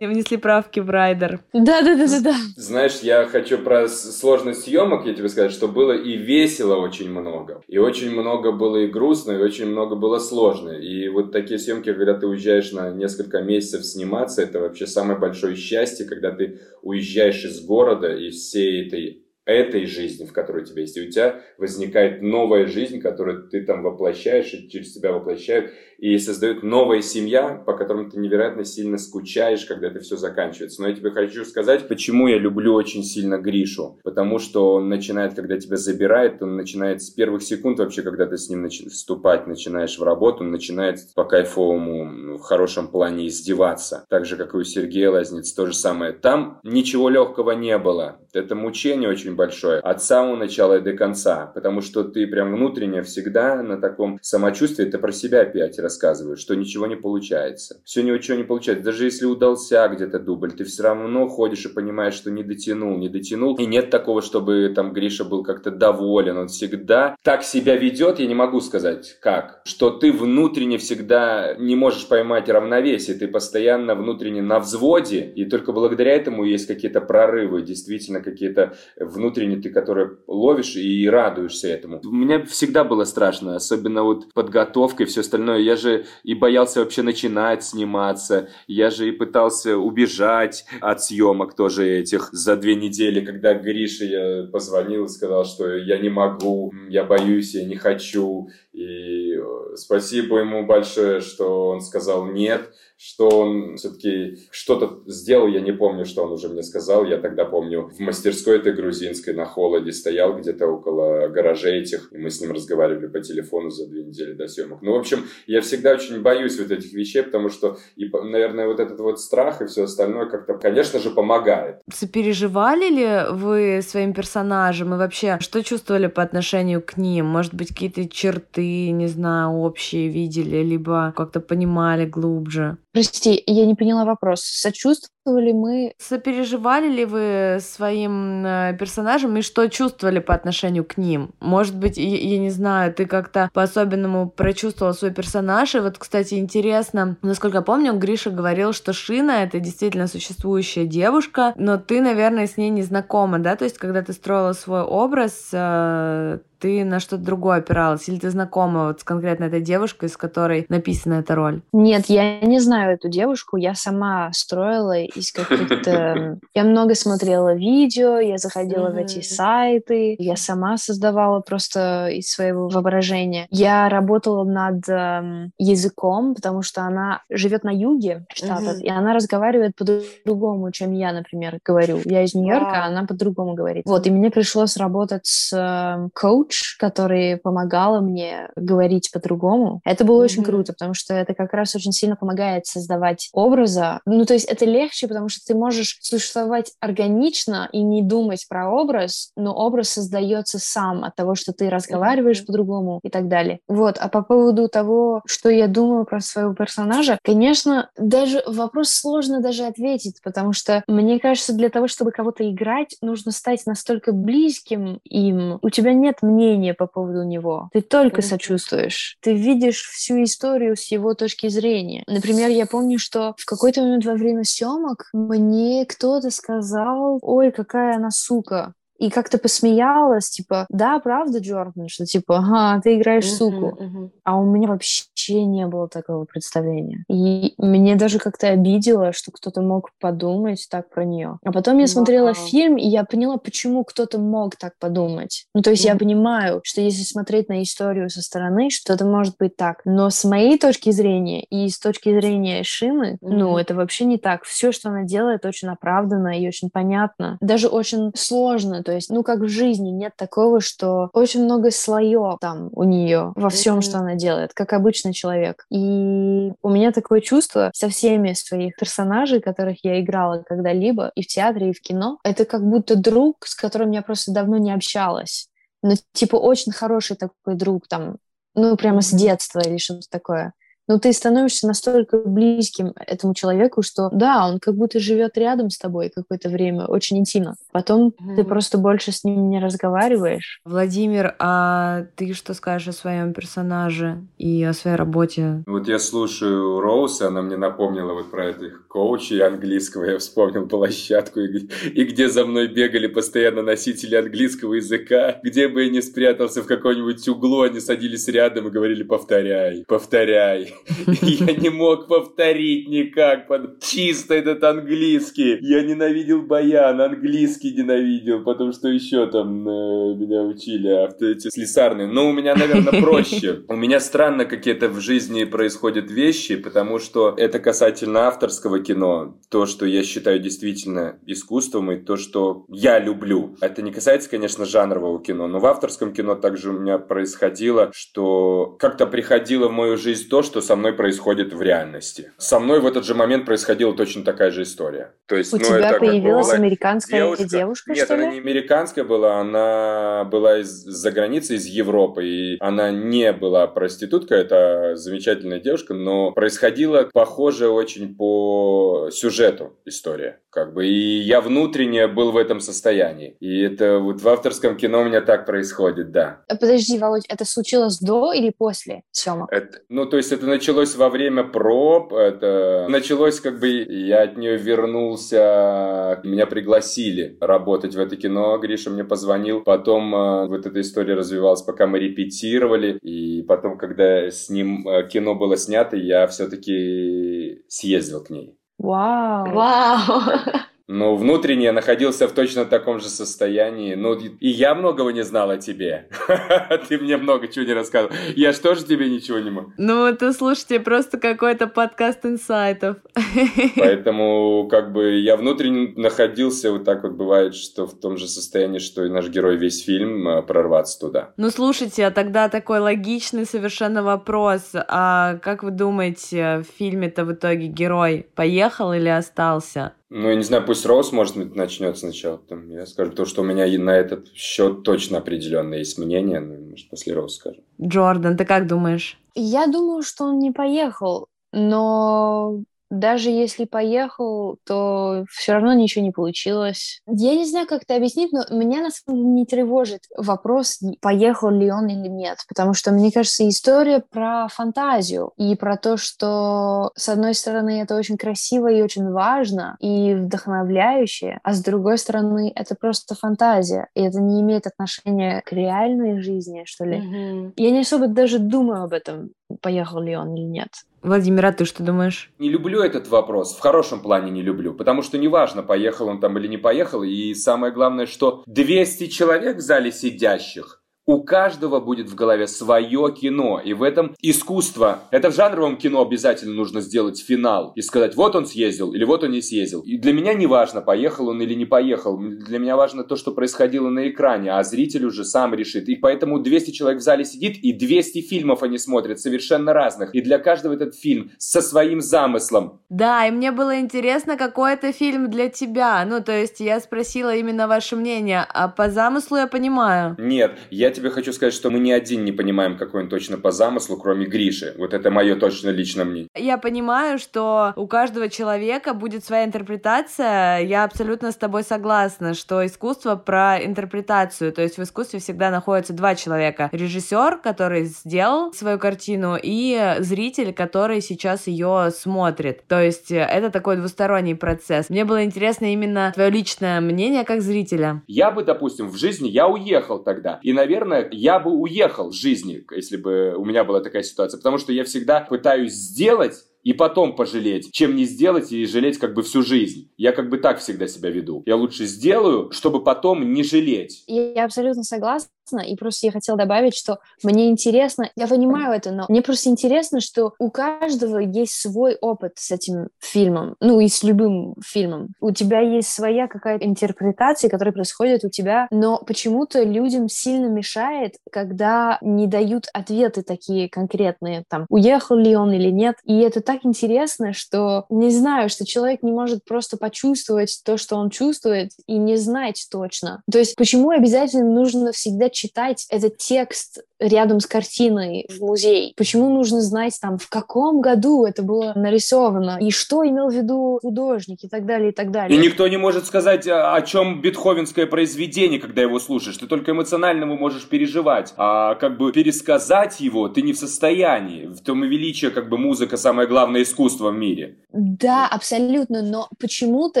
Внесли 0.00 0.36
правки 0.36 0.80
в 0.80 0.90
райдер. 0.90 1.40
Да, 1.54 1.80
да, 1.80 1.96
да, 1.96 2.06
да, 2.06 2.20
да. 2.20 2.34
Знаешь, 2.56 3.00
я 3.00 3.24
хочу 3.24 3.56
про 3.56 3.88
сложность 3.88 4.64
съемок, 4.64 5.06
я 5.06 5.14
тебе 5.14 5.30
сказать, 5.30 5.52
что 5.52 5.68
было 5.68 5.92
и 5.92 6.16
весело 6.18 6.76
очень 6.76 7.10
много. 7.10 7.62
И 7.66 7.78
очень 7.78 8.10
много 8.10 8.52
было 8.52 8.76
и 8.76 8.88
грустно, 8.88 9.32
и 9.32 9.36
очень 9.36 9.66
много 9.66 9.96
было 9.96 10.18
сложно. 10.18 10.70
И 10.72 11.08
вот 11.08 11.32
такие 11.32 11.58
съемки, 11.58 11.94
когда 11.94 12.12
ты 12.12 12.26
уезжаешь 12.26 12.72
на 12.72 12.89
несколько 12.98 13.42
месяцев 13.42 13.84
сниматься, 13.84 14.42
это 14.42 14.60
вообще 14.60 14.86
самое 14.86 15.18
большое 15.18 15.56
счастье, 15.56 16.06
когда 16.06 16.30
ты 16.32 16.60
уезжаешь 16.82 17.44
из 17.44 17.60
города 17.60 18.14
и 18.14 18.30
всей 18.30 18.86
этой 18.86 19.19
этой 19.50 19.86
жизни, 19.86 20.24
в 20.24 20.32
которой 20.32 20.62
у 20.62 20.66
тебя 20.66 20.82
есть, 20.82 20.96
и 20.96 21.06
у 21.06 21.10
тебя 21.10 21.42
возникает 21.58 22.22
новая 22.22 22.66
жизнь, 22.66 23.00
которую 23.00 23.48
ты 23.48 23.64
там 23.64 23.82
воплощаешь, 23.82 24.52
и 24.54 24.68
через 24.68 24.92
тебя 24.92 25.12
воплощают, 25.12 25.72
и 26.00 26.18
создают 26.18 26.62
новая 26.62 27.02
семья, 27.02 27.62
по 27.66 27.74
которым 27.74 28.10
ты 28.10 28.18
невероятно 28.18 28.64
сильно 28.64 28.96
скучаешь, 28.96 29.66
когда 29.66 29.88
это 29.88 30.00
все 30.00 30.16
заканчивается. 30.16 30.80
Но 30.80 30.88
я 30.88 30.94
тебе 30.94 31.10
хочу 31.10 31.44
сказать, 31.44 31.88
почему 31.88 32.26
я 32.26 32.38
люблю 32.38 32.72
очень 32.74 33.04
сильно 33.04 33.36
Гришу. 33.36 33.98
Потому 34.02 34.38
что 34.38 34.74
он 34.74 34.88
начинает, 34.88 35.34
когда 35.34 35.58
тебя 35.58 35.76
забирает, 35.76 36.42
он 36.42 36.56
начинает 36.56 37.02
с 37.02 37.10
первых 37.10 37.42
секунд 37.42 37.78
вообще, 37.78 38.02
когда 38.02 38.26
ты 38.26 38.38
с 38.38 38.48
ним 38.48 38.62
нач... 38.62 38.82
вступать 38.86 39.46
начинаешь 39.46 39.98
в 39.98 40.02
работу, 40.02 40.42
он 40.42 40.50
начинает 40.50 41.00
по 41.14 41.24
кайфовому, 41.24 42.04
ну, 42.06 42.38
в 42.38 42.42
хорошем 42.42 42.88
плане 42.88 43.28
издеваться. 43.28 44.06
Так 44.08 44.24
же, 44.24 44.36
как 44.36 44.54
и 44.54 44.56
у 44.56 44.64
Сергея 44.64 45.10
Лазниц, 45.10 45.52
то 45.52 45.66
же 45.66 45.74
самое. 45.74 46.12
Там 46.12 46.60
ничего 46.62 47.10
легкого 47.10 47.50
не 47.50 47.76
было. 47.76 48.20
Это 48.32 48.54
мучение 48.54 49.08
очень 49.08 49.34
большое 49.34 49.80
от 49.80 50.02
самого 50.02 50.36
начала 50.36 50.78
и 50.78 50.80
до 50.80 50.92
конца. 50.92 51.46
Потому 51.54 51.80
что 51.80 52.04
ты 52.04 52.26
прям 52.26 52.54
внутренне 52.54 53.02
всегда 53.02 53.62
на 53.62 53.80
таком 53.80 54.18
самочувствии, 54.22 54.86
это 54.86 54.98
про 54.98 55.12
себя 55.12 55.42
опять 55.42 55.78
рассказывают, 55.78 56.40
что 56.40 56.54
ничего 56.54 56.86
не 56.86 56.96
получается. 56.96 57.80
Все 57.84 58.02
ничего 58.02 58.36
не 58.36 58.44
получается. 58.44 58.84
Даже 58.84 59.04
если 59.04 59.26
удался 59.26 59.88
где-то 59.88 60.18
дубль, 60.18 60.52
ты 60.52 60.64
все 60.64 60.82
равно 60.82 61.28
ходишь 61.28 61.64
и 61.64 61.68
понимаешь, 61.68 62.14
что 62.14 62.30
не 62.30 62.42
дотянул, 62.42 62.96
не 62.98 63.08
дотянул. 63.08 63.56
И 63.56 63.66
нет 63.66 63.90
такого, 63.90 64.22
чтобы 64.22 64.72
там 64.74 64.92
Гриша 64.92 65.24
был 65.24 65.42
как-то 65.42 65.70
доволен. 65.70 66.36
Он 66.36 66.48
всегда 66.48 67.16
так 67.22 67.42
себя 67.42 67.76
ведет, 67.76 68.18
я 68.18 68.26
не 68.26 68.34
могу 68.34 68.60
сказать 68.60 69.18
как, 69.20 69.60
что 69.64 69.90
ты 69.90 70.12
внутренне 70.12 70.78
всегда 70.78 71.54
не 71.58 71.76
можешь 71.76 72.06
поймать 72.08 72.48
равновесие. 72.48 73.16
Ты 73.16 73.28
постоянно 73.28 73.94
внутренне 73.94 74.42
на 74.42 74.58
взводе, 74.60 75.32
и 75.34 75.44
только 75.44 75.72
благодаря 75.72 76.12
этому 76.12 76.44
есть 76.44 76.66
какие-то 76.66 77.00
прорывы, 77.00 77.62
действительно 77.62 78.19
какие-то 78.22 78.76
внутренние 78.98 79.60
ты, 79.60 79.70
которые 79.70 80.18
ловишь 80.26 80.76
и 80.76 81.08
радуешься 81.08 81.68
этому. 81.68 82.00
Меня 82.04 82.44
всегда 82.44 82.84
было 82.84 83.04
страшно, 83.04 83.56
особенно 83.56 84.02
вот 84.02 84.32
подготовка 84.34 85.02
и 85.02 85.06
все 85.06 85.20
остальное. 85.20 85.58
Я 85.58 85.76
же 85.76 86.04
и 86.24 86.34
боялся 86.34 86.80
вообще 86.80 87.02
начинать 87.02 87.64
сниматься, 87.64 88.48
я 88.66 88.90
же 88.90 89.08
и 89.08 89.12
пытался 89.12 89.76
убежать 89.76 90.64
от 90.80 91.02
съемок 91.02 91.54
тоже 91.54 91.88
этих 91.88 92.30
за 92.32 92.56
две 92.56 92.74
недели, 92.74 93.24
когда 93.24 93.54
Грише 93.54 94.04
я 94.04 94.46
позвонил 94.50 95.04
и 95.04 95.08
сказал, 95.08 95.44
что 95.44 95.76
я 95.76 95.98
не 95.98 96.08
могу, 96.08 96.72
я 96.88 97.04
боюсь, 97.04 97.54
я 97.54 97.64
не 97.64 97.76
хочу, 97.76 98.48
и 98.72 99.34
э, 99.34 99.76
спасибо 99.76 100.38
ему 100.38 100.66
большое, 100.66 101.20
что 101.20 101.68
он 101.68 101.80
сказал 101.80 102.26
нет, 102.26 102.72
что 103.02 103.28
он 103.30 103.76
все-таки 103.76 104.36
что-то 104.50 105.00
сделал, 105.06 105.48
я 105.48 105.60
не 105.60 105.72
помню, 105.72 106.04
что 106.04 106.22
он 106.22 106.32
уже 106.32 106.50
мне 106.50 106.62
сказал, 106.62 107.06
я 107.06 107.16
тогда 107.16 107.46
помню, 107.46 107.88
в 107.88 107.98
мастерской 107.98 108.58
этой 108.58 108.74
грузинской 108.74 109.32
на 109.32 109.46
холоде 109.46 109.90
стоял 109.90 110.36
где-то 110.36 110.66
около 110.66 111.28
гаражей 111.28 111.80
этих, 111.80 112.12
и 112.12 112.18
мы 112.18 112.28
с 112.28 112.42
ним 112.42 112.52
разговаривали 112.52 113.06
по 113.06 113.20
телефону 113.20 113.70
за 113.70 113.86
две 113.86 114.04
недели 114.04 114.34
до 114.34 114.48
съемок. 114.48 114.82
Ну, 114.82 114.92
в 114.92 114.98
общем, 114.98 115.24
я 115.46 115.62
всегда 115.62 115.94
очень 115.94 116.20
боюсь 116.20 116.58
вот 116.58 116.70
этих 116.70 116.92
вещей, 116.92 117.22
потому 117.22 117.48
что, 117.48 117.78
и, 117.96 118.06
наверное, 118.06 118.66
вот 118.66 118.80
этот 118.80 119.00
вот 119.00 119.18
страх 119.18 119.62
и 119.62 119.66
все 119.66 119.84
остальное 119.84 120.26
как-то, 120.26 120.58
конечно 120.58 121.00
же, 121.00 121.10
помогает. 121.10 121.76
Сопереживали 121.90 122.90
ли 122.90 123.32
вы 123.32 123.80
своим 123.82 124.12
персонажем 124.12 124.92
и 124.92 124.98
вообще, 124.98 125.38
что 125.40 125.64
чувствовали 125.64 126.06
по 126.06 126.22
отношению 126.22 126.82
к 126.82 126.98
ним? 126.98 127.24
Может 127.24 127.54
быть, 127.54 127.68
какие-то 127.68 128.06
черты, 128.06 128.59
не 128.60 129.08
знаю, 129.08 129.50
общие 129.50 130.08
видели, 130.08 130.62
либо 130.62 131.12
как-то 131.16 131.40
понимали 131.40 132.06
глубже? 132.06 132.76
Прости, 132.92 133.42
я 133.46 133.66
не 133.66 133.76
поняла 133.76 134.04
вопрос. 134.04 134.42
Сочувствовали 134.42 135.52
мы... 135.52 135.94
Сопереживали 135.98 136.88
ли 136.88 137.04
вы 137.04 137.58
своим 137.60 138.44
э, 138.44 138.76
персонажам 138.76 139.36
и 139.36 139.42
что 139.42 139.68
чувствовали 139.68 140.18
по 140.18 140.34
отношению 140.34 140.84
к 140.84 140.96
ним? 140.96 141.30
Может 141.38 141.76
быть, 141.76 141.98
я, 141.98 142.16
я 142.16 142.38
не 142.38 142.50
знаю, 142.50 142.92
ты 142.92 143.06
как-то 143.06 143.48
по-особенному 143.52 144.28
прочувствовал 144.28 144.92
свой 144.92 145.12
персонаж. 145.12 145.76
И 145.76 145.78
вот, 145.78 145.98
кстати, 145.98 146.34
интересно, 146.34 147.16
насколько 147.22 147.58
я 147.58 147.62
помню, 147.62 147.96
Гриша 147.96 148.30
говорил, 148.30 148.72
что 148.72 148.92
Шина— 148.92 149.30
это 149.44 149.60
действительно 149.60 150.08
существующая 150.08 150.84
девушка, 150.84 151.52
но 151.54 151.78
ты, 151.78 152.00
наверное, 152.00 152.48
с 152.48 152.56
ней 152.56 152.70
не 152.70 152.82
знакома, 152.82 153.38
да? 153.38 153.54
То 153.54 153.64
есть, 153.64 153.78
когда 153.78 154.02
ты 154.02 154.12
строила 154.12 154.52
свой 154.52 154.82
образ, 154.82 155.50
э, 155.52 156.38
ты 156.60 156.84
на 156.84 157.00
что-то 157.00 157.22
другое 157.22 157.58
опиралась? 157.58 158.08
Или 158.08 158.18
ты 158.18 158.30
знакома 158.30 158.88
вот 158.88 159.00
с 159.00 159.04
конкретно 159.04 159.44
этой 159.44 159.60
девушкой, 159.60 160.08
с 160.08 160.16
которой 160.16 160.66
написана 160.68 161.14
эта 161.14 161.34
роль? 161.34 161.62
Нет, 161.72 162.06
я 162.06 162.40
не 162.40 162.60
знаю 162.60 162.79
эту 162.88 163.08
девушку. 163.08 163.56
Я 163.56 163.74
сама 163.74 164.30
строила 164.32 164.98
из 164.98 165.32
каких-то... 165.32 166.38
Я 166.54 166.64
много 166.64 166.94
смотрела 166.94 167.54
видео, 167.54 168.18
я 168.18 168.38
заходила 168.38 168.90
в 168.90 168.96
эти 168.96 169.20
сайты, 169.20 170.16
я 170.18 170.36
сама 170.36 170.76
создавала 170.76 171.40
просто 171.40 172.08
из 172.08 172.30
своего 172.30 172.68
воображения. 172.68 173.46
Я 173.50 173.88
работала 173.88 174.44
над 174.44 174.88
эм, 174.88 175.52
языком, 175.58 176.34
потому 176.34 176.62
что 176.62 176.82
она 176.82 177.22
живет 177.30 177.64
на 177.64 177.70
юге 177.70 178.24
штата, 178.32 178.78
и 178.80 178.88
она 178.88 179.14
разговаривает 179.14 179.74
по-другому, 179.76 180.70
чем 180.72 180.92
я, 180.92 181.12
например, 181.12 181.58
говорю. 181.64 182.00
Я 182.04 182.22
из 182.24 182.34
Нью-Йорка, 182.34 182.84
а 182.84 182.86
она 182.86 183.04
по-другому 183.06 183.54
говорит. 183.54 183.84
Вот, 183.86 184.06
и 184.06 184.10
мне 184.10 184.30
пришлось 184.30 184.76
работать 184.76 185.26
с 185.26 185.52
э, 185.52 186.08
коуч, 186.14 186.76
который 186.78 187.36
помогала 187.36 188.00
мне 188.00 188.48
говорить 188.56 189.10
по-другому. 189.12 189.80
Это 189.84 190.04
было 190.04 190.20
mm-hmm. 190.20 190.24
очень 190.24 190.44
круто, 190.44 190.72
потому 190.72 190.94
что 190.94 191.14
это 191.14 191.34
как 191.34 191.52
раз 191.52 191.74
очень 191.74 191.92
сильно 191.92 192.16
помогает 192.16 192.66
создавать 192.70 193.28
образа. 193.32 194.00
Ну, 194.06 194.24
то 194.24 194.34
есть 194.34 194.46
это 194.46 194.64
легче, 194.64 195.08
потому 195.08 195.28
что 195.28 195.44
ты 195.46 195.54
можешь 195.54 195.98
существовать 196.00 196.72
органично 196.80 197.68
и 197.72 197.82
не 197.82 198.02
думать 198.02 198.46
про 198.48 198.70
образ, 198.70 199.30
но 199.36 199.54
образ 199.54 199.90
создается 199.90 200.58
сам 200.58 201.04
от 201.04 201.16
того, 201.16 201.34
что 201.34 201.52
ты 201.52 201.68
разговариваешь 201.70 202.44
по-другому 202.44 203.00
и 203.02 203.10
так 203.10 203.28
далее. 203.28 203.60
Вот, 203.68 203.98
а 203.98 204.08
по 204.08 204.22
поводу 204.22 204.68
того, 204.68 205.22
что 205.26 205.50
я 205.50 205.66
думаю 205.66 206.04
про 206.04 206.20
своего 206.20 206.54
персонажа, 206.54 207.18
конечно, 207.22 207.90
даже 207.96 208.42
вопрос 208.46 208.90
сложно 208.90 209.40
даже 209.40 209.64
ответить, 209.64 210.20
потому 210.22 210.52
что 210.52 210.82
мне 210.86 211.18
кажется, 211.18 211.52
для 211.52 211.68
того, 211.68 211.88
чтобы 211.88 212.10
кого-то 212.10 212.48
играть, 212.48 212.96
нужно 213.00 213.32
стать 213.32 213.66
настолько 213.66 214.12
близким 214.12 215.00
им. 215.04 215.58
У 215.62 215.70
тебя 215.70 215.92
нет 215.92 216.22
мнения 216.22 216.74
по 216.74 216.86
поводу 216.86 217.24
него. 217.24 217.68
Ты 217.72 217.80
только 217.80 218.22
сочувствуешь. 218.22 219.16
Ты 219.20 219.34
видишь 219.34 219.82
всю 219.82 220.22
историю 220.22 220.76
с 220.76 220.90
его 220.90 221.14
точки 221.14 221.48
зрения. 221.48 222.04
Например, 222.06 222.48
я 222.48 222.59
помню, 222.66 222.98
что 222.98 223.34
в 223.38 223.44
какой-то 223.44 223.82
момент 223.82 224.04
во 224.04 224.14
время 224.14 224.44
съемок 224.44 225.08
мне 225.12 225.86
кто-то 225.86 226.30
сказал, 226.30 227.18
ой, 227.22 227.52
какая 227.52 227.96
она 227.96 228.10
сука 228.10 228.74
и 229.00 229.08
как-то 229.08 229.38
посмеялась, 229.38 230.28
типа, 230.28 230.66
да, 230.68 230.98
правда, 231.00 231.38
Джордан, 231.38 231.88
что 231.88 232.04
типа, 232.04 232.38
ага, 232.38 232.80
ты 232.82 232.96
играешь 232.96 233.24
uh-huh, 233.24 233.36
суку. 233.36 233.78
Uh-huh. 233.80 234.10
А 234.24 234.36
у 234.36 234.44
меня 234.44 234.68
вообще 234.68 235.44
не 235.44 235.66
было 235.66 235.88
такого 235.88 236.26
представления. 236.26 237.04
И 237.08 237.54
мне 237.56 237.96
даже 237.96 238.18
как-то 238.18 238.48
обидело, 238.48 239.12
что 239.12 239.32
кто-то 239.32 239.62
мог 239.62 239.88
подумать 240.00 240.66
так 240.70 240.90
про 240.90 241.06
нее. 241.06 241.38
А 241.42 241.50
потом 241.50 241.78
я 241.78 241.84
wow. 241.84 241.88
смотрела 241.88 242.34
фильм, 242.34 242.76
и 242.76 242.86
я 242.86 243.04
поняла, 243.04 243.38
почему 243.38 243.84
кто-то 243.84 244.18
мог 244.18 244.56
так 244.56 244.74
подумать. 244.78 245.46
Ну, 245.54 245.62
то 245.62 245.70
есть 245.70 245.84
uh-huh. 245.84 245.92
я 245.92 245.96
понимаю, 245.96 246.60
что 246.62 246.82
если 246.82 247.02
смотреть 247.02 247.48
на 247.48 247.62
историю 247.62 248.10
со 248.10 248.20
стороны, 248.20 248.68
что 248.68 248.92
это 248.92 249.06
может 249.06 249.36
быть 249.38 249.56
так. 249.56 249.80
Но 249.86 250.10
с 250.10 250.24
моей 250.24 250.58
точки 250.58 250.90
зрения 250.90 251.42
и 251.44 251.70
с 251.70 251.78
точки 251.78 252.12
зрения 252.12 252.62
Шимы, 252.64 253.12
uh-huh. 253.12 253.16
ну, 253.22 253.56
это 253.56 253.74
вообще 253.74 254.04
не 254.04 254.18
так. 254.18 254.44
Все, 254.44 254.72
что 254.72 254.90
она 254.90 255.04
делает, 255.04 255.46
очень 255.46 255.68
оправданно 255.68 256.38
и 256.38 256.46
очень 256.46 256.68
понятно. 256.68 257.38
Даже 257.40 257.68
очень 257.68 258.12
сложно 258.14 258.82
то 258.90 258.96
есть, 258.96 259.08
ну, 259.08 259.22
как 259.22 259.38
в 259.38 259.46
жизни, 259.46 259.90
нет 259.90 260.14
такого, 260.16 260.60
что 260.60 261.10
очень 261.12 261.44
много 261.44 261.70
слоев 261.70 262.38
там 262.40 262.70
у 262.72 262.82
нее 262.82 263.32
во 263.36 263.48
всем, 263.48 263.78
mm-hmm. 263.78 263.82
что 263.82 263.98
она 263.98 264.16
делает, 264.16 264.52
как 264.52 264.72
обычный 264.72 265.12
человек. 265.12 265.64
И 265.70 266.50
у 266.60 266.68
меня 266.68 266.90
такое 266.90 267.20
чувство 267.20 267.70
со 267.72 267.88
всеми 267.88 268.32
своих 268.32 268.74
персонажей, 268.74 269.40
которых 269.40 269.84
я 269.84 270.00
играла 270.00 270.42
когда-либо, 270.44 271.12
и 271.14 271.22
в 271.22 271.28
театре, 271.28 271.70
и 271.70 271.72
в 271.72 271.80
кино, 271.80 272.18
это 272.24 272.44
как 272.44 272.68
будто 272.68 272.96
друг, 272.96 273.46
с 273.46 273.54
которым 273.54 273.92
я 273.92 274.02
просто 274.02 274.32
давно 274.32 274.58
не 274.58 274.72
общалась. 274.72 275.46
Ну, 275.84 275.94
типа, 276.12 276.34
очень 276.34 276.72
хороший 276.72 277.14
такой 277.14 277.54
друг, 277.54 277.86
там, 277.86 278.16
ну, 278.56 278.76
прямо 278.76 279.02
с 279.02 279.12
детства 279.12 279.60
или 279.60 279.78
что-то 279.78 280.08
такое 280.10 280.52
но 280.90 280.98
ты 280.98 281.12
становишься 281.12 281.68
настолько 281.68 282.18
близким 282.18 282.92
этому 282.96 283.32
человеку, 283.32 283.80
что 283.80 284.08
да, 284.10 284.48
он 284.48 284.58
как 284.58 284.74
будто 284.74 284.98
живет 284.98 285.38
рядом 285.38 285.70
с 285.70 285.78
тобой 285.78 286.10
какое-то 286.12 286.48
время, 286.48 286.86
очень 286.86 287.18
интимно. 287.18 287.54
Потом 287.70 288.08
mm-hmm. 288.08 288.34
ты 288.34 288.42
просто 288.42 288.76
больше 288.76 289.12
с 289.12 289.22
ним 289.22 289.50
не 289.50 289.60
разговариваешь. 289.60 290.60
Владимир, 290.64 291.36
а 291.38 292.06
ты 292.16 292.34
что 292.34 292.54
скажешь 292.54 292.88
о 292.88 292.92
своем 292.92 293.32
персонаже 293.32 294.18
и 294.36 294.64
о 294.64 294.72
своей 294.72 294.96
работе? 294.96 295.62
Вот 295.68 295.86
я 295.86 296.00
слушаю 296.00 296.80
Роуз, 296.80 297.22
она 297.22 297.40
мне 297.42 297.56
напомнила 297.56 298.12
вот 298.12 298.28
про 298.32 298.48
этих 298.48 298.88
коучей 298.88 299.44
английского, 299.44 300.06
я 300.06 300.18
вспомнил 300.18 300.66
площадку, 300.66 301.38
и, 301.38 301.68
и 301.94 302.04
где 302.04 302.28
за 302.28 302.44
мной 302.44 302.66
бегали 302.66 303.06
постоянно 303.06 303.62
носители 303.62 304.16
английского 304.16 304.74
языка, 304.74 305.38
где 305.44 305.68
бы 305.68 305.84
я 305.84 305.90
ни 305.90 306.00
спрятался 306.00 306.64
в 306.64 306.66
каком-нибудь 306.66 307.28
углу, 307.28 307.62
они 307.62 307.78
садились 307.78 308.26
рядом 308.26 308.66
и 308.66 308.70
говорили 308.70 309.04
«повторяй, 309.04 309.84
повторяй». 309.86 310.74
Я 311.22 311.54
не 311.54 311.68
мог 311.68 312.08
повторить 312.08 312.88
никак 312.88 313.48
чисто 313.80 314.34
этот 314.34 314.62
английский. 314.64 315.58
Я 315.60 315.82
ненавидел 315.82 316.42
баян, 316.42 317.00
английский 317.00 317.72
ненавидел, 317.72 318.42
потому 318.42 318.72
что 318.72 318.88
еще 318.88 319.26
там 319.26 319.68
э, 319.68 320.14
меня 320.14 320.42
учили 320.42 320.88
авто 320.88 321.26
эти 321.26 321.48
слесарные. 321.48 322.06
Но 322.06 322.28
у 322.28 322.32
меня, 322.32 322.54
наверное, 322.54 323.00
проще. 323.02 323.62
У 323.68 323.76
меня 323.76 324.00
странно 324.00 324.44
какие-то 324.44 324.88
в 324.88 325.00
жизни 325.00 325.44
происходят 325.44 326.10
вещи, 326.10 326.56
потому 326.56 326.98
что 326.98 327.34
это 327.36 327.58
касательно 327.58 328.28
авторского 328.28 328.80
кино. 328.80 329.38
То, 329.50 329.66
что 329.66 329.86
я 329.86 330.02
считаю 330.02 330.38
действительно 330.38 331.18
искусством, 331.26 331.92
и 331.92 331.96
то, 331.96 332.16
что 332.16 332.64
я 332.68 332.98
люблю. 332.98 333.56
Это 333.60 333.82
не 333.82 333.92
касается, 333.92 334.30
конечно, 334.30 334.64
жанрового 334.64 335.22
кино, 335.22 335.46
но 335.46 335.58
в 335.58 335.66
авторском 335.66 336.12
кино 336.12 336.34
также 336.34 336.70
у 336.70 336.78
меня 336.78 336.98
происходило, 336.98 337.90
что 337.92 338.76
как-то 338.78 339.06
приходило 339.06 339.68
в 339.68 339.72
мою 339.72 339.96
жизнь 339.96 340.28
то, 340.28 340.42
что 340.42 340.60
со 340.70 340.76
мной 340.76 340.92
происходит 340.92 341.52
в 341.52 341.60
реальности. 341.60 342.30
Со 342.38 342.60
мной 342.60 342.78
в 342.78 342.86
этот 342.86 343.04
же 343.04 343.16
момент 343.16 343.44
происходила 343.44 343.92
точно 343.92 344.22
такая 344.22 344.52
же 344.52 344.62
история. 344.62 345.14
То 345.26 345.34
есть, 345.34 345.52
У 345.52 345.56
ну, 345.56 345.64
тебя 345.64 345.90
это 345.90 345.98
появилась 345.98 346.46
была 346.46 346.54
американская 346.54 347.18
девушка? 347.18 347.44
девушка 347.48 347.92
Нет, 347.92 348.08
она 348.08 348.26
не 348.26 348.38
американская 348.38 349.02
была, 349.02 349.40
она 349.40 350.28
была 350.30 350.58
из-за 350.58 351.10
границы, 351.10 351.56
из 351.56 351.66
Европы, 351.66 352.24
и 352.24 352.56
она 352.60 352.92
не 352.92 353.32
была 353.32 353.66
проституткой, 353.66 354.42
это 354.42 354.94
замечательная 354.94 355.58
девушка, 355.58 355.92
но 355.92 356.30
происходило 356.30 357.10
похоже 357.12 357.68
очень 357.68 358.14
по 358.14 359.08
сюжету 359.10 359.76
история 359.84 360.38
как 360.50 360.74
бы, 360.74 360.86
и 360.86 361.20
я 361.20 361.40
внутренне 361.40 362.08
был 362.08 362.32
в 362.32 362.36
этом 362.36 362.60
состоянии. 362.60 363.36
И 363.40 363.60
это 363.60 363.98
вот 363.98 364.20
в 364.20 364.28
авторском 364.28 364.76
кино 364.76 365.02
у 365.02 365.04
меня 365.04 365.20
так 365.20 365.46
происходит, 365.46 366.10
да. 366.10 366.42
А 366.48 366.56
подожди, 366.56 366.98
Володь, 366.98 367.24
это 367.28 367.44
случилось 367.44 367.98
до 367.98 368.32
или 368.32 368.50
после 368.50 369.02
съемок? 369.12 369.50
Это, 369.52 369.78
ну, 369.88 370.06
то 370.06 370.16
есть 370.16 370.32
это 370.32 370.46
началось 370.60 370.94
во 370.94 371.08
время 371.08 371.42
проб, 371.44 372.12
это 372.12 372.84
началось 372.90 373.40
как 373.40 373.60
бы, 373.60 373.68
я 373.68 374.24
от 374.24 374.36
нее 374.36 374.58
вернулся, 374.58 376.20
меня 376.22 376.44
пригласили 376.44 377.38
работать 377.40 377.94
в 377.94 377.98
это 377.98 378.16
кино, 378.16 378.58
Гриша 378.58 378.90
мне 378.90 379.02
позвонил, 379.02 379.62
потом 379.62 380.14
э, 380.14 380.48
вот 380.48 380.66
эта 380.66 380.82
история 380.82 381.14
развивалась, 381.14 381.62
пока 381.62 381.86
мы 381.86 381.98
репетировали, 381.98 382.98
и 383.00 383.42
потом, 383.42 383.78
когда 383.78 384.30
с 384.30 384.50
ним 384.50 384.86
э, 384.86 385.08
кино 385.08 385.34
было 385.34 385.56
снято, 385.56 385.96
я 385.96 386.26
все-таки 386.26 387.62
съездил 387.68 388.22
к 388.22 388.28
ней. 388.28 388.58
Вау! 388.78 389.50
Вау! 389.50 390.22
Но 390.92 391.14
внутренне 391.14 391.66
я 391.66 391.72
находился 391.72 392.26
в 392.26 392.32
точно 392.32 392.64
таком 392.64 392.98
же 392.98 393.08
состоянии. 393.08 393.94
Ну, 393.94 394.14
и 394.14 394.48
я 394.48 394.74
многого 394.74 395.12
не 395.12 395.22
знал 395.22 395.48
о 395.50 395.56
тебе. 395.56 396.08
Ты 396.88 396.98
мне 396.98 397.16
много 397.16 397.46
чего 397.46 397.64
не 397.64 397.74
рассказывал. 397.74 398.12
Я 398.34 398.52
что 398.52 398.74
же 398.74 398.84
тебе 398.84 399.08
ничего 399.08 399.38
не 399.38 399.50
мог? 399.50 399.66
Ну, 399.78 400.06
это, 400.06 400.32
слушайте, 400.32 400.80
просто 400.80 401.18
какой-то 401.18 401.68
подкаст 401.68 402.26
инсайтов. 402.26 402.96
Поэтому, 403.76 404.66
как 404.68 404.92
бы, 404.92 405.20
я 405.20 405.36
внутренне 405.36 405.92
находился, 405.94 406.72
вот 406.72 406.82
так 406.82 407.04
вот 407.04 407.12
бывает, 407.12 407.54
что 407.54 407.86
в 407.86 407.94
том 407.94 408.16
же 408.16 408.26
состоянии, 408.26 408.80
что 408.80 409.04
и 409.04 409.08
наш 409.08 409.28
герой 409.28 409.58
весь 409.58 409.84
фильм, 409.84 410.26
а, 410.26 410.42
прорваться 410.42 410.98
туда. 410.98 411.30
Ну, 411.36 411.50
слушайте, 411.50 412.04
а 412.04 412.10
тогда 412.10 412.48
такой 412.48 412.80
логичный 412.80 413.46
совершенно 413.46 414.02
вопрос. 414.02 414.72
А 414.74 415.36
как 415.36 415.62
вы 415.62 415.70
думаете, 415.70 416.64
в 416.64 416.78
фильме-то 416.78 417.24
в 417.24 417.32
итоге 417.32 417.68
герой 417.68 418.26
поехал 418.34 418.92
или 418.92 419.08
остался? 419.08 419.92
Ну, 420.10 420.28
я 420.28 420.34
не 420.34 420.42
знаю, 420.42 420.66
пусть 420.66 420.84
Роуз, 420.84 421.12
может, 421.12 421.36
начнет 421.36 421.96
сначала. 421.96 422.38
Там, 422.38 422.68
я 422.68 422.84
скажу 422.84 423.12
то, 423.12 423.24
что 423.24 423.42
у 423.42 423.44
меня 423.44 423.66
на 423.78 423.96
этот 423.96 424.34
счет 424.34 424.82
точно 424.82 425.18
определенное 425.18 425.78
есть 425.78 425.98
мнение. 425.98 426.40
Ну, 426.40 426.70
может, 426.70 426.90
после 426.90 427.14
Роуз 427.14 427.36
скажем. 427.36 427.62
Джордан, 427.80 428.36
ты 428.36 428.44
как 428.44 428.66
думаешь? 428.66 429.18
Я 429.36 429.68
думаю, 429.68 430.02
что 430.02 430.24
он 430.24 430.40
не 430.40 430.50
поехал, 430.50 431.28
но 431.52 432.60
даже 432.90 433.30
если 433.30 433.64
поехал, 433.64 434.58
то 434.66 435.24
все 435.30 435.52
равно 435.52 435.72
ничего 435.72 436.04
не 436.04 436.10
получилось. 436.10 437.00
Я 437.06 437.34
не 437.36 437.46
знаю, 437.46 437.66
как 437.66 437.82
это 437.82 437.96
объяснить, 437.96 438.32
но 438.32 438.44
меня 438.50 438.82
на 438.82 438.90
самом 438.90 439.18
деле 439.18 439.30
не 439.30 439.46
тревожит 439.46 440.02
вопрос, 440.16 440.80
поехал 441.00 441.50
ли 441.50 441.70
он 441.70 441.86
или 441.86 442.08
нет, 442.08 442.38
потому 442.48 442.74
что, 442.74 442.90
мне 442.90 443.12
кажется, 443.12 443.48
история 443.48 444.00
про 444.00 444.48
фантазию 444.48 445.32
и 445.36 445.54
про 445.54 445.76
то, 445.76 445.96
что, 445.96 446.90
с 446.96 447.08
одной 447.08 447.34
стороны, 447.34 447.80
это 447.80 447.96
очень 447.96 448.16
красиво 448.16 448.68
и 448.68 448.82
очень 448.82 449.08
важно 449.10 449.76
и 449.80 450.14
вдохновляюще, 450.14 451.38
а 451.42 451.52
с 451.52 451.62
другой 451.62 451.98
стороны, 451.98 452.52
это 452.54 452.74
просто 452.74 453.14
фантазия, 453.14 453.88
и 453.94 454.02
это 454.02 454.20
не 454.20 454.40
имеет 454.40 454.66
отношения 454.66 455.42
к 455.46 455.52
реальной 455.52 456.20
жизни, 456.20 456.62
что 456.64 456.84
ли. 456.84 456.98
Mm-hmm. 456.98 457.52
Я 457.56 457.70
не 457.70 457.80
особо 457.80 458.08
даже 458.08 458.38
думаю 458.38 458.84
об 458.84 458.92
этом 458.92 459.30
поехал 459.60 460.00
ли 460.00 460.16
он 460.16 460.34
или 460.34 460.44
нет. 460.44 460.68
Владимир, 461.02 461.46
а 461.46 461.52
ты 461.52 461.64
что 461.64 461.82
думаешь? 461.82 462.30
Не 462.38 462.50
люблю 462.50 462.82
этот 462.82 463.08
вопрос, 463.08 463.56
в 463.56 463.60
хорошем 463.60 464.00
плане 464.00 464.30
не 464.30 464.42
люблю, 464.42 464.74
потому 464.74 465.02
что 465.02 465.16
неважно, 465.16 465.62
поехал 465.62 466.08
он 466.08 466.20
там 466.20 466.36
или 466.38 466.46
не 466.46 466.58
поехал, 466.58 467.02
и 467.02 467.34
самое 467.34 467.72
главное, 467.72 468.06
что 468.06 468.42
200 468.46 469.06
человек 469.06 469.56
в 469.56 469.60
зале 469.60 469.92
сидящих, 469.92 470.79
у 471.06 471.22
каждого 471.22 471.80
будет 471.80 472.08
в 472.08 472.14
голове 472.14 472.46
свое 472.46 473.12
кино, 473.12 473.60
и 473.64 473.72
в 473.72 473.82
этом 473.82 474.14
искусство. 474.22 475.00
Это 475.10 475.30
в 475.30 475.34
жанровом 475.34 475.76
кино 475.76 476.02
обязательно 476.02 476.54
нужно 476.54 476.80
сделать 476.80 477.20
финал 477.20 477.72
и 477.74 477.82
сказать, 477.82 478.14
вот 478.14 478.36
он 478.36 478.46
съездил 478.46 478.92
или 478.92 479.04
вот 479.04 479.24
он 479.24 479.32
не 479.32 479.42
съездил. 479.42 479.80
И 479.80 479.98
для 479.98 480.12
меня 480.12 480.34
не 480.34 480.46
важно, 480.46 480.82
поехал 480.82 481.28
он 481.28 481.40
или 481.42 481.54
не 481.54 481.64
поехал. 481.64 482.16
Для 482.18 482.58
меня 482.58 482.76
важно 482.76 483.02
то, 483.02 483.16
что 483.16 483.32
происходило 483.32 483.88
на 483.88 484.08
экране, 484.08 484.52
а 484.52 484.62
зритель 484.62 485.04
уже 485.06 485.24
сам 485.24 485.54
решит. 485.54 485.88
И 485.88 485.96
поэтому 485.96 486.38
200 486.38 486.70
человек 486.70 487.00
в 487.00 487.04
зале 487.04 487.24
сидит, 487.24 487.56
и 487.56 487.72
200 487.72 488.20
фильмов 488.22 488.62
они 488.62 488.78
смотрят, 488.78 489.20
совершенно 489.20 489.72
разных. 489.72 490.14
И 490.14 490.20
для 490.20 490.38
каждого 490.38 490.74
этот 490.74 490.94
фильм 490.94 491.32
со 491.38 491.60
своим 491.60 492.00
замыслом. 492.00 492.80
Да, 492.88 493.26
и 493.26 493.30
мне 493.30 493.52
было 493.52 493.80
интересно, 493.80 494.36
какой 494.36 494.74
это 494.74 494.92
фильм 494.92 495.30
для 495.30 495.48
тебя. 495.48 496.04
Ну, 496.04 496.22
то 496.22 496.32
есть 496.32 496.60
я 496.60 496.78
спросила 496.80 497.34
именно 497.34 497.66
ваше 497.66 497.96
мнение, 497.96 498.46
а 498.48 498.68
по 498.68 498.90
замыслу 498.90 499.38
я 499.38 499.46
понимаю. 499.46 500.16
Нет, 500.18 500.56
я 500.70 500.90
тебе 501.00 501.10
хочу 501.10 501.32
сказать, 501.32 501.54
что 501.54 501.70
мы 501.70 501.78
ни 501.78 501.90
один 501.90 502.24
не 502.24 502.32
понимаем, 502.32 502.76
какой 502.76 503.02
он 503.02 503.08
точно 503.08 503.38
по 503.38 503.50
замыслу, 503.50 503.96
кроме 503.96 504.26
Гриши. 504.26 504.74
Вот 504.76 504.94
это 504.94 505.10
мое 505.10 505.34
точно 505.34 505.70
лично 505.70 506.04
мнение. 506.04 506.28
Я 506.36 506.58
понимаю, 506.58 507.18
что 507.18 507.72
у 507.76 507.86
каждого 507.86 508.28
человека 508.28 508.94
будет 508.94 509.24
своя 509.24 509.44
интерпретация. 509.44 510.58
Я 510.60 510.84
абсолютно 510.84 511.32
с 511.32 511.36
тобой 511.36 511.62
согласна, 511.62 512.34
что 512.34 512.64
искусство 512.64 513.16
про 513.16 513.64
интерпретацию. 513.64 514.52
То 514.52 514.62
есть 514.62 514.76
в 514.76 514.82
искусстве 514.82 515.20
всегда 515.20 515.50
находятся 515.50 515.92
два 515.92 516.14
человека. 516.14 516.68
Режиссер, 516.72 517.38
который 517.38 517.84
сделал 517.84 518.52
свою 518.52 518.78
картину, 518.78 519.38
и 519.42 519.96
зритель, 520.00 520.52
который 520.52 521.00
сейчас 521.00 521.46
ее 521.46 521.90
смотрит. 521.96 522.66
То 522.68 522.80
есть 522.80 523.10
это 523.10 523.50
такой 523.50 523.76
двусторонний 523.76 524.34
процесс. 524.34 524.90
Мне 524.90 525.04
было 525.04 525.24
интересно 525.24 525.72
именно 525.72 526.12
твое 526.14 526.30
личное 526.30 526.80
мнение 526.80 527.24
как 527.24 527.40
зрителя. 527.40 528.02
Я 528.06 528.30
бы, 528.30 528.44
допустим, 528.44 528.88
в 528.88 528.96
жизни 528.96 529.28
я 529.28 529.48
уехал 529.48 529.98
тогда. 529.98 530.38
И, 530.42 530.52
наверное, 530.52 530.79
наверное, 530.84 531.08
я 531.12 531.38
бы 531.38 531.52
уехал 531.52 532.10
в 532.10 532.14
жизни, 532.14 532.64
если 532.70 532.96
бы 532.96 533.34
у 533.36 533.44
меня 533.44 533.64
была 533.64 533.80
такая 533.80 534.02
ситуация, 534.02 534.38
потому 534.38 534.58
что 534.58 534.72
я 534.72 534.84
всегда 534.84 535.20
пытаюсь 535.20 535.72
сделать 535.72 536.44
и 536.62 536.72
потом 536.72 537.14
пожалеть, 537.16 537.70
чем 537.72 537.96
не 537.96 538.04
сделать 538.04 538.52
и 538.52 538.66
жалеть 538.66 538.98
как 538.98 539.14
бы 539.14 539.22
всю 539.22 539.42
жизнь. 539.42 539.90
Я 539.96 540.12
как 540.12 540.28
бы 540.28 540.38
так 540.38 540.58
всегда 540.58 540.86
себя 540.86 541.10
веду. 541.10 541.42
Я 541.46 541.56
лучше 541.56 541.86
сделаю, 541.86 542.50
чтобы 542.50 542.82
потом 542.82 543.32
не 543.32 543.42
жалеть. 543.42 544.04
Я 544.06 544.44
абсолютно 544.44 544.82
согласна. 544.82 545.30
И 545.66 545.74
просто 545.74 546.06
я 546.06 546.12
хотела 546.12 546.38
добавить, 546.38 546.76
что 546.76 546.98
мне 547.24 547.50
интересно, 547.50 548.08
я 548.14 548.28
понимаю 548.28 548.72
это, 548.72 548.92
но 548.92 549.06
мне 549.08 549.20
просто 549.20 549.50
интересно, 549.50 550.00
что 550.00 550.34
у 550.38 550.48
каждого 550.48 551.18
есть 551.18 551.54
свой 551.54 551.96
опыт 552.00 552.34
с 552.36 552.52
этим 552.52 552.88
фильмом, 553.00 553.56
ну 553.60 553.80
и 553.80 553.88
с 553.88 554.04
любым 554.04 554.54
фильмом. 554.64 555.08
У 555.20 555.32
тебя 555.32 555.60
есть 555.60 555.88
своя 555.88 556.28
какая-то 556.28 556.64
интерпретация, 556.64 557.50
которая 557.50 557.72
происходит 557.72 558.24
у 558.24 558.30
тебя, 558.30 558.68
но 558.70 559.02
почему-то 559.04 559.64
людям 559.64 560.08
сильно 560.08 560.46
мешает, 560.46 561.16
когда 561.32 561.98
не 562.00 562.28
дают 562.28 562.66
ответы 562.72 563.22
такие 563.22 563.68
конкретные, 563.68 564.44
там, 564.48 564.66
уехал 564.68 565.16
ли 565.16 565.34
он 565.34 565.52
или 565.52 565.70
нет. 565.70 565.96
И 566.04 566.20
это 566.20 566.40
так 566.50 566.64
интересно, 566.64 567.32
что 567.32 567.84
не 567.90 568.10
знаю, 568.10 568.48
что 568.48 568.66
человек 568.66 569.04
не 569.04 569.12
может 569.12 569.44
просто 569.44 569.76
почувствовать 569.76 570.60
то, 570.64 570.76
что 570.78 570.96
он 570.96 571.08
чувствует, 571.08 571.70
и 571.86 571.96
не 571.96 572.16
знать 572.16 572.66
точно. 572.72 573.22
То 573.30 573.38
есть 573.38 573.54
почему 573.54 573.90
обязательно 573.90 574.52
нужно 574.52 574.90
всегда 574.90 575.28
читать 575.28 575.86
этот 575.90 576.18
текст 576.18 576.82
рядом 576.98 577.38
с 577.38 577.46
картиной 577.46 578.26
в 578.28 578.40
музей? 578.40 578.94
Почему 578.96 579.30
нужно 579.30 579.60
знать 579.60 579.96
там, 580.02 580.18
в 580.18 580.28
каком 580.28 580.80
году 580.80 581.24
это 581.24 581.44
было 581.44 581.72
нарисовано, 581.76 582.58
и 582.60 582.72
что 582.72 583.06
имел 583.06 583.28
в 583.28 583.32
виду 583.32 583.78
художник, 583.80 584.42
и 584.42 584.48
так 584.48 584.66
далее, 584.66 584.90
и 584.90 584.92
так 584.92 585.12
далее. 585.12 585.38
И 585.38 585.40
никто 585.40 585.68
не 585.68 585.76
может 585.76 586.06
сказать, 586.06 586.48
а, 586.48 586.74
о 586.74 586.82
чем 586.82 587.22
бетховенское 587.22 587.86
произведение, 587.86 588.58
когда 588.58 588.82
его 588.82 588.98
слушаешь. 588.98 589.36
Ты 589.36 589.46
только 589.46 589.70
эмоционально 589.70 590.24
его 590.24 590.36
можешь 590.36 590.64
переживать, 590.68 591.32
а 591.36 591.76
как 591.76 591.96
бы 591.96 592.10
пересказать 592.10 592.98
его 592.98 593.28
ты 593.28 593.42
не 593.42 593.52
в 593.52 593.58
состоянии. 593.58 594.46
В 594.46 594.60
том 594.62 594.84
и 594.84 594.88
величие, 594.88 595.30
как 595.30 595.48
бы 595.48 595.56
музыка 595.56 595.96
самое 595.96 596.26
главное 596.26 596.39
искусство 596.62 597.10
в 597.10 597.14
мире. 597.14 597.56
Да, 597.72 598.26
абсолютно, 598.26 599.02
но 599.02 599.28
почему-то 599.38 600.00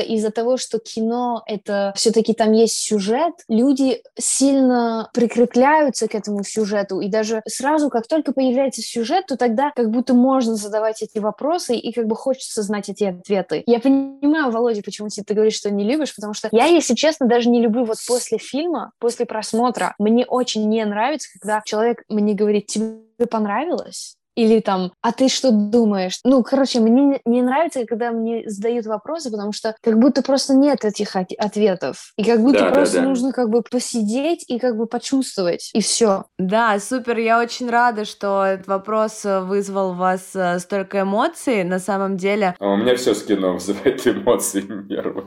из-за 0.00 0.30
того, 0.30 0.56
что 0.56 0.78
кино 0.78 1.42
это 1.46 1.92
все-таки 1.94 2.32
там 2.32 2.52
есть 2.52 2.76
сюжет, 2.76 3.34
люди 3.48 4.02
сильно 4.18 5.08
прикрепляются 5.14 6.08
к 6.08 6.14
этому 6.14 6.42
сюжету, 6.42 7.00
и 7.00 7.08
даже 7.08 7.42
сразу, 7.46 7.88
как 7.88 8.08
только 8.08 8.32
появляется 8.32 8.82
сюжет, 8.82 9.26
то 9.26 9.36
тогда 9.36 9.70
как 9.74 9.90
будто 9.90 10.14
можно 10.14 10.56
задавать 10.56 11.02
эти 11.02 11.18
вопросы, 11.18 11.76
и 11.76 11.92
как 11.92 12.06
бы 12.06 12.16
хочется 12.16 12.62
знать 12.62 12.88
эти 12.88 13.04
ответы. 13.04 13.62
Я 13.66 13.78
понимаю, 13.78 14.50
Володя, 14.50 14.82
почему 14.82 15.08
ты 15.08 15.34
говоришь, 15.34 15.54
что 15.54 15.70
не 15.70 15.84
любишь, 15.84 16.14
потому 16.14 16.34
что 16.34 16.48
я, 16.50 16.66
если 16.66 16.94
честно, 16.94 17.26
даже 17.26 17.48
не 17.48 17.60
люблю 17.60 17.84
вот 17.84 17.98
после 18.06 18.38
фильма, 18.38 18.92
после 18.98 19.26
просмотра, 19.26 19.94
мне 19.98 20.24
очень 20.26 20.68
не 20.68 20.84
нравится, 20.84 21.28
когда 21.38 21.62
человек 21.64 22.02
мне 22.08 22.34
говорит, 22.34 22.66
тебе 22.66 23.26
понравилось? 23.30 24.16
Или 24.40 24.60
там, 24.60 24.90
а 25.02 25.12
ты 25.12 25.28
что 25.28 25.50
думаешь? 25.50 26.20
Ну, 26.24 26.42
короче, 26.42 26.80
мне 26.80 27.20
не 27.26 27.42
нравится, 27.42 27.84
когда 27.84 28.10
мне 28.10 28.48
задают 28.48 28.86
вопросы, 28.86 29.30
потому 29.30 29.52
что 29.52 29.76
как 29.82 29.98
будто 29.98 30.22
просто 30.22 30.54
нет 30.54 30.82
этих 30.82 31.14
ответов. 31.14 32.14
И 32.16 32.24
как 32.24 32.40
будто 32.40 32.60
да, 32.60 32.70
просто 32.70 32.96
да, 32.96 33.02
да. 33.02 33.08
нужно 33.08 33.32
как 33.32 33.50
бы 33.50 33.62
посидеть 33.62 34.46
и 34.48 34.58
как 34.58 34.78
бы 34.78 34.86
почувствовать, 34.86 35.68
и 35.74 35.82
все. 35.82 36.24
Да, 36.38 36.78
супер, 36.80 37.18
я 37.18 37.38
очень 37.38 37.68
рада, 37.68 38.06
что 38.06 38.42
этот 38.42 38.66
вопрос 38.66 39.26
э, 39.26 39.40
вызвал 39.40 39.90
у 39.90 39.94
вас 39.94 40.30
э, 40.34 40.58
столько 40.58 41.02
эмоций. 41.02 41.62
На 41.62 41.78
самом 41.78 42.16
деле... 42.16 42.56
А 42.58 42.68
у 42.68 42.76
меня 42.76 42.96
все 42.96 43.14
с 43.14 43.22
кино 43.22 43.52
вызывает 43.54 44.06
эмоции, 44.06 44.62
нервы. 44.62 45.24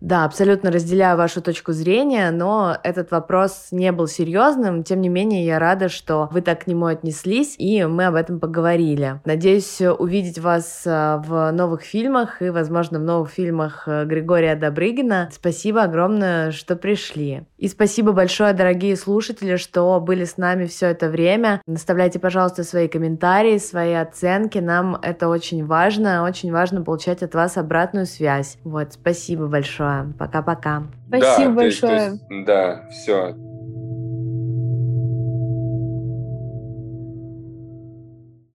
Да, 0.00 0.24
абсолютно 0.24 0.72
разделяю 0.72 1.16
вашу 1.16 1.40
точку 1.42 1.72
зрения, 1.72 2.32
но 2.32 2.76
этот 2.82 3.12
вопрос 3.12 3.68
не 3.70 3.92
был 3.92 4.08
серьезным. 4.08 4.82
Тем 4.82 5.00
не 5.00 5.08
менее, 5.08 5.46
я 5.46 5.60
рада, 5.60 5.88
что 5.88 6.28
вы 6.32 6.40
так 6.40 6.64
к 6.64 6.66
нему 6.66 6.86
отнеслись, 6.86 7.54
и 7.56 7.84
мы 7.84 8.06
об 8.06 8.16
этом 8.16 8.40
поговорили. 8.48 9.20
Надеюсь 9.26 9.82
увидеть 9.82 10.38
вас 10.38 10.84
э, 10.86 11.20
в 11.22 11.50
новых 11.50 11.82
фильмах 11.82 12.40
и, 12.40 12.48
возможно, 12.48 12.98
в 12.98 13.02
новых 13.02 13.28
фильмах 13.28 13.82
э, 13.86 14.06
Григория 14.06 14.54
Добрыгина. 14.54 15.28
Спасибо 15.30 15.82
огромное, 15.82 16.50
что 16.50 16.74
пришли. 16.74 17.42
И 17.58 17.68
спасибо 17.68 18.12
большое, 18.12 18.54
дорогие 18.54 18.96
слушатели, 18.96 19.56
что 19.56 20.00
были 20.00 20.24
с 20.24 20.38
нами 20.38 20.64
все 20.64 20.86
это 20.86 21.10
время. 21.10 21.60
Наставляйте, 21.66 22.18
пожалуйста, 22.18 22.64
свои 22.64 22.88
комментарии, 22.88 23.58
свои 23.58 23.92
оценки. 23.92 24.56
Нам 24.56 24.96
это 24.96 25.28
очень 25.28 25.66
важно. 25.66 26.24
Очень 26.24 26.50
важно 26.50 26.80
получать 26.80 27.22
от 27.22 27.34
вас 27.34 27.58
обратную 27.58 28.06
связь. 28.06 28.56
Вот, 28.64 28.94
спасибо 28.94 29.46
большое. 29.46 30.14
Пока-пока. 30.18 30.84
Спасибо 31.08 31.50
да, 31.50 31.54
большое. 31.54 31.98
То 31.98 32.04
есть, 32.04 32.28
то 32.28 32.34
есть, 32.34 32.46
да, 32.46 32.88
все. 32.90 33.47